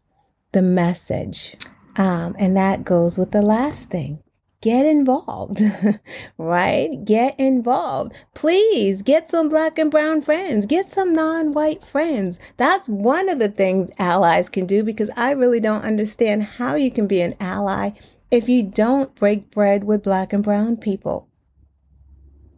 the 0.52 0.60
message. 0.60 1.56
Um, 1.98 2.36
and 2.38 2.56
that 2.56 2.84
goes 2.84 3.16
with 3.16 3.30
the 3.32 3.42
last 3.42 3.90
thing 3.90 4.22
get 4.66 4.84
involved, 4.84 5.62
right? 6.38 7.04
Get 7.04 7.38
involved. 7.38 8.12
Please 8.34 9.00
get 9.02 9.30
some 9.30 9.48
black 9.48 9.78
and 9.78 9.92
brown 9.92 10.22
friends, 10.22 10.66
get 10.66 10.90
some 10.90 11.12
non 11.12 11.52
white 11.52 11.84
friends. 11.84 12.40
That's 12.56 12.88
one 12.88 13.28
of 13.28 13.38
the 13.38 13.48
things 13.48 13.90
allies 13.96 14.48
can 14.48 14.66
do 14.66 14.82
because 14.82 15.08
I 15.16 15.30
really 15.30 15.60
don't 15.60 15.84
understand 15.84 16.42
how 16.42 16.74
you 16.74 16.90
can 16.90 17.06
be 17.06 17.20
an 17.20 17.36
ally 17.38 17.90
if 18.30 18.48
you 18.48 18.64
don't 18.64 19.14
break 19.14 19.52
bread 19.52 19.84
with 19.84 20.02
black 20.02 20.32
and 20.32 20.42
brown 20.42 20.78
people 20.78 21.28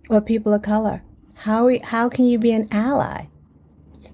or 0.09 0.23
people 0.23 0.55
of 0.55 0.63
color. 0.63 1.03
How, 1.35 1.69
how 1.85 2.09
can 2.09 2.25
you 2.25 2.39
be 2.39 2.53
an 2.53 2.69
ally? 2.73 3.27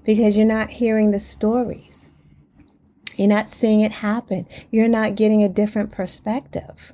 Because 0.03 0.35
you're 0.35 0.45
not 0.45 0.69
hearing 0.69 1.11
the 1.11 1.19
stories. 1.21 1.94
You're 3.15 3.27
not 3.27 3.49
seeing 3.49 3.81
it 3.81 3.91
happen. 3.91 4.47
You're 4.71 4.87
not 4.87 5.15
getting 5.15 5.43
a 5.43 5.49
different 5.49 5.91
perspective. 5.91 6.93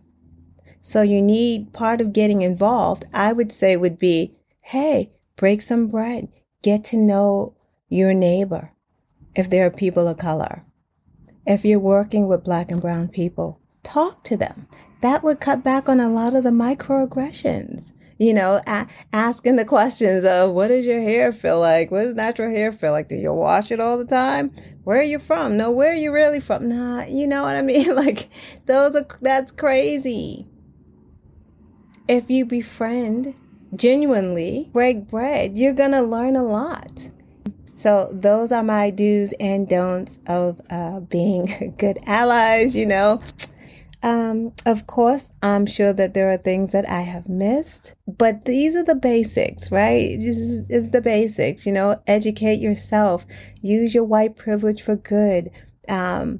So 0.81 1.01
you 1.01 1.21
need 1.21 1.73
part 1.73 2.01
of 2.01 2.13
getting 2.13 2.41
involved, 2.41 3.05
I 3.13 3.33
would 3.33 3.51
say 3.51 3.77
would 3.77 3.99
be, 3.99 4.35
hey, 4.61 5.11
break 5.35 5.61
some 5.61 5.87
bread, 5.87 6.27
get 6.63 6.83
to 6.85 6.97
know 6.97 7.55
your 7.87 8.13
neighbor 8.13 8.71
if 9.35 9.49
there 9.49 9.65
are 9.65 9.71
people 9.71 10.07
of 10.07 10.17
color. 10.17 10.63
If 11.45 11.65
you're 11.65 11.79
working 11.79 12.27
with 12.27 12.43
black 12.43 12.71
and 12.71 12.81
brown 12.81 13.09
people, 13.09 13.59
talk 13.83 14.23
to 14.25 14.37
them. 14.37 14.67
That 15.01 15.23
would 15.23 15.39
cut 15.39 15.63
back 15.63 15.89
on 15.89 15.99
a 15.99 16.09
lot 16.09 16.35
of 16.35 16.43
the 16.43 16.51
microaggressions. 16.51 17.93
You 18.21 18.35
know, 18.35 18.61
a- 18.67 18.85
asking 19.13 19.55
the 19.55 19.65
questions 19.65 20.25
of 20.25 20.51
what 20.51 20.67
does 20.67 20.85
your 20.85 21.01
hair 21.01 21.31
feel 21.31 21.59
like? 21.59 21.89
What 21.89 22.03
does 22.03 22.13
natural 22.13 22.51
hair 22.51 22.71
feel 22.71 22.91
like? 22.91 23.07
Do 23.07 23.15
you 23.15 23.33
wash 23.33 23.71
it 23.71 23.79
all 23.79 23.97
the 23.97 24.05
time? 24.05 24.51
Where 24.83 24.99
are 24.99 25.03
you 25.03 25.17
from? 25.17 25.57
No, 25.57 25.71
where 25.71 25.91
are 25.91 25.95
you 25.95 26.11
really 26.11 26.39
from? 26.39 26.69
Nah, 26.69 27.05
you 27.05 27.25
know 27.25 27.41
what 27.41 27.55
I 27.55 27.61
mean? 27.63 27.95
like 27.95 28.29
those 28.67 28.95
are, 28.95 29.07
that's 29.23 29.51
crazy. 29.51 30.45
If 32.07 32.29
you 32.29 32.45
befriend 32.45 33.33
genuinely, 33.73 34.69
break 34.71 35.07
bread, 35.07 35.57
you're 35.57 35.73
to 35.73 36.01
learn 36.03 36.35
a 36.35 36.43
lot. 36.43 37.09
So, 37.75 38.07
those 38.13 38.51
are 38.51 38.61
my 38.61 38.91
do's 38.91 39.33
and 39.39 39.67
don'ts 39.67 40.19
of 40.27 40.61
uh, 40.69 40.99
being 40.99 41.73
good 41.79 41.97
allies, 42.05 42.75
you 42.75 42.85
know. 42.85 43.19
Um, 44.03 44.53
of 44.65 44.87
course, 44.87 45.31
I'm 45.43 45.67
sure 45.67 45.93
that 45.93 46.13
there 46.13 46.31
are 46.31 46.37
things 46.37 46.71
that 46.71 46.89
I 46.89 47.01
have 47.01 47.29
missed, 47.29 47.93
but 48.07 48.45
these 48.45 48.75
are 48.75 48.83
the 48.83 48.95
basics, 48.95 49.71
right? 49.71 50.17
Is 50.19 50.89
the 50.91 51.01
basics, 51.01 51.65
you 51.67 51.71
know, 51.71 52.01
educate 52.07 52.59
yourself, 52.59 53.25
use 53.61 53.93
your 53.93 54.03
white 54.03 54.35
privilege 54.35 54.81
for 54.81 54.95
good. 54.95 55.51
Um, 55.87 56.39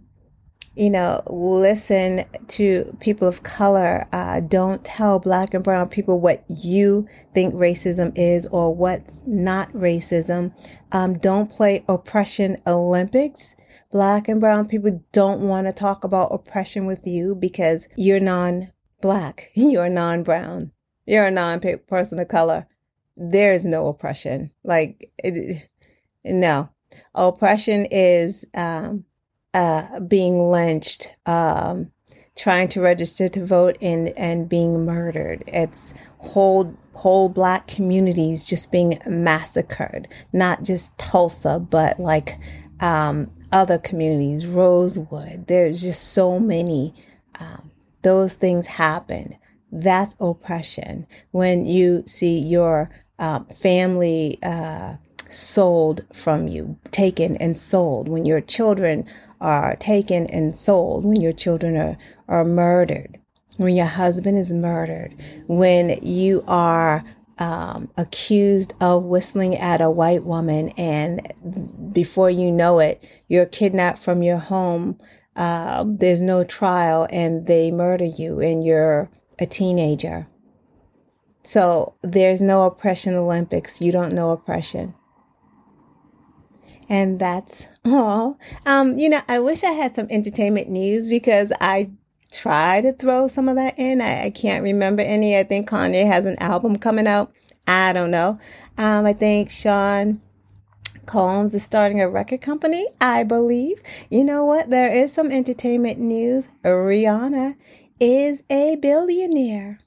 you 0.76 0.90
know, 0.90 1.22
listen 1.28 2.24
to 2.48 2.98
people 3.02 3.28
of 3.28 3.44
color. 3.44 4.08
Uh, 4.14 4.40
don't 4.40 4.84
tell 4.86 5.20
black 5.20 5.54
and 5.54 5.64
brown 5.64 5.90
people 5.90 6.20
what 6.20 6.44
you 6.48 7.08
think 7.34 7.54
racism 7.54 8.14
is 8.16 8.48
or 8.48 8.74
what's 8.74 9.22
not 9.28 9.72
racism. 9.74 10.54
Um, 10.92 11.18
don't 11.18 11.52
play 11.52 11.84
oppression 11.90 12.58
Olympics. 12.66 13.56
Black 13.92 14.28
and 14.28 14.40
brown 14.40 14.68
people 14.68 15.04
don't 15.12 15.42
want 15.42 15.68
to 15.68 15.74
talk 15.74 16.04
about 16.04 16.34
oppression 16.34 16.86
with 16.86 17.06
you 17.06 17.36
because 17.36 17.88
you're 17.98 18.20
non 18.20 18.72
black, 19.02 19.52
you're 19.56 19.90
non 19.90 20.24
brown, 20.24 20.72
you're 21.06 21.26
a 21.26 21.32
non 21.32 21.60
person 21.88 22.20
of 22.20 22.28
color. 22.28 22.68
There's 23.18 23.66
no 23.66 23.88
oppression. 23.88 24.52
Like, 24.64 25.12
it, 25.24 25.68
no. 26.24 26.70
Oppression 27.14 27.86
is, 27.92 28.46
um, 28.54 29.06
uh, 29.54 30.00
being 30.00 30.50
lynched, 30.50 31.16
um, 31.26 31.92
trying 32.38 32.70
to 32.70 32.82
register 32.82 33.28
to 33.30 33.46
vote 33.46 33.78
and, 33.82 34.10
and 34.18 34.48
being 34.48 34.86
murdered. 34.86 35.44
It's 35.48 35.94
whole 36.20 36.78
whole 36.94 37.30
black 37.30 37.68
communities 37.68 38.48
just 38.48 38.72
being 38.72 39.00
massacred. 39.06 40.08
Not 40.32 40.64
just 40.64 40.98
Tulsa, 40.98 41.60
but 41.60 42.00
like 42.00 42.38
um, 42.80 43.32
other 43.52 43.78
communities, 43.78 44.46
Rosewood. 44.46 45.48
There's 45.48 45.82
just 45.82 46.04
so 46.04 46.40
many. 46.40 46.94
Um, 47.40 47.72
those 48.02 48.34
things 48.36 48.68
happened. 48.68 49.38
That's 49.72 50.16
oppression. 50.20 51.08
When 51.32 51.66
you 51.66 52.04
see 52.06 52.40
your 52.40 52.90
uh, 53.20 53.42
family 53.46 54.40
uh, 54.44 54.96
sold 55.30 56.06
from 56.14 56.48
you, 56.48 56.78
taken 56.92 57.38
and 57.38 57.58
sold, 57.58 58.08
when 58.08 58.26
your 58.26 58.42
children 58.42 59.06
are 59.40 59.76
taken 59.78 60.28
and 60.28 60.58
sold, 60.58 61.06
when 61.06 61.22
your 61.22 61.34
children 61.34 61.78
are, 61.78 61.98
are 62.28 62.46
murdered, 62.46 63.20
when 63.58 63.76
your 63.76 63.86
husband 63.86 64.38
is 64.38 64.52
murdered, 64.52 65.16
when 65.48 66.00
you 66.02 66.44
are 66.48 67.04
um, 67.42 67.90
accused 67.98 68.76
of 68.80 69.04
whistling 69.04 69.56
at 69.56 69.82
a 69.82 69.90
white 69.90 70.24
woman, 70.24 70.70
and 70.78 71.28
before 71.92 72.30
you 72.30 72.52
know 72.52 72.78
it, 72.78 73.04
you're 73.28 73.48
kidnapped 73.48 73.98
from 73.98 74.22
your 74.22 74.38
home. 74.38 75.00
Uh, 75.36 75.84
there's 75.88 76.22
no 76.22 76.44
trial, 76.44 77.08
and 77.10 77.48
they 77.48 77.72
murder 77.72 78.06
you, 78.06 78.40
and 78.40 78.64
you're 78.64 79.10
a 79.40 79.48
teenager. 79.48 80.28
So 81.44 81.96
there's 82.04 82.44
no 82.44 82.66
oppression 82.66 83.16
Olympics. 83.16 83.82
You 83.82 83.92
don't 83.92 84.14
know 84.14 84.30
oppression. 84.30 84.94
And 86.88 87.20
that's 87.20 87.66
all. 87.86 88.38
Um, 88.68 89.00
you 89.00 89.10
know, 89.10 89.22
I 89.28 89.40
wish 89.40 89.64
I 89.64 89.72
had 89.72 89.96
some 89.96 90.06
entertainment 90.12 90.70
news 90.70 91.08
because 91.08 91.52
I 91.60 91.90
try 92.32 92.82
to 92.82 92.94
throw 92.94 93.28
some 93.28 93.50
of 93.50 93.56
that 93.56 93.78
in. 93.78 94.02
I, 94.02 94.26
I 94.26 94.30
can't 94.30 94.64
remember 94.64 95.04
any. 95.04 95.38
I 95.38 95.44
think 95.44 95.70
Kanye 95.70 96.08
has 96.08 96.26
an 96.26 96.38
album 96.40 96.78
coming 96.78 97.08
out. 97.08 97.32
I 97.68 97.94
don't 97.94 98.12
know. 98.12 98.40
Um, 98.78 99.06
I 99.06 99.14
think 99.14 99.50
Sean 99.52 100.22
Combs 101.06 101.54
is 101.54 101.64
starting 101.64 102.02
a 102.02 102.10
record 102.10 102.42
company, 102.42 102.88
I 103.00 103.24
believe. 103.24 103.82
You 104.10 104.24
know 104.24 104.46
what? 104.46 104.70
There 104.70 104.92
is 104.92 105.14
some 105.14 105.32
entertainment 105.32 106.00
news. 106.00 106.50
Rihanna 106.64 107.58
is 108.00 108.44
a 108.50 108.78
billionaire. 108.78 109.80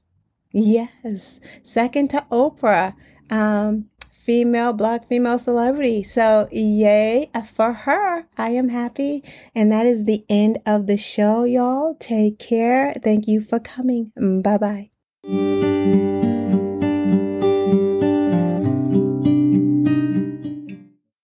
Yes, 0.53 1.41
second 1.63 2.11
to 2.11 2.25
Oprah. 2.31 2.95
Um, 3.31 3.87
female, 4.25 4.73
black 4.73 5.07
female 5.09 5.39
celebrity. 5.39 6.03
So, 6.03 6.49
yay 6.51 7.31
for 7.55 7.73
her. 7.73 8.27
I 8.37 8.51
am 8.51 8.71
happy. 8.71 9.23
And 9.55 9.71
that 9.71 9.87
is 9.87 10.05
the 10.05 10.25
end 10.29 10.59
of 10.67 10.87
the 10.87 10.97
show, 10.97 11.45
y'all. 11.45 11.95
Take 12.01 12.39
care. 12.39 12.95
Thank 13.03 13.29
you 13.29 13.41
for 13.41 13.61
coming. 13.61 14.13
Bye 14.43 14.59
bye. 14.59 16.14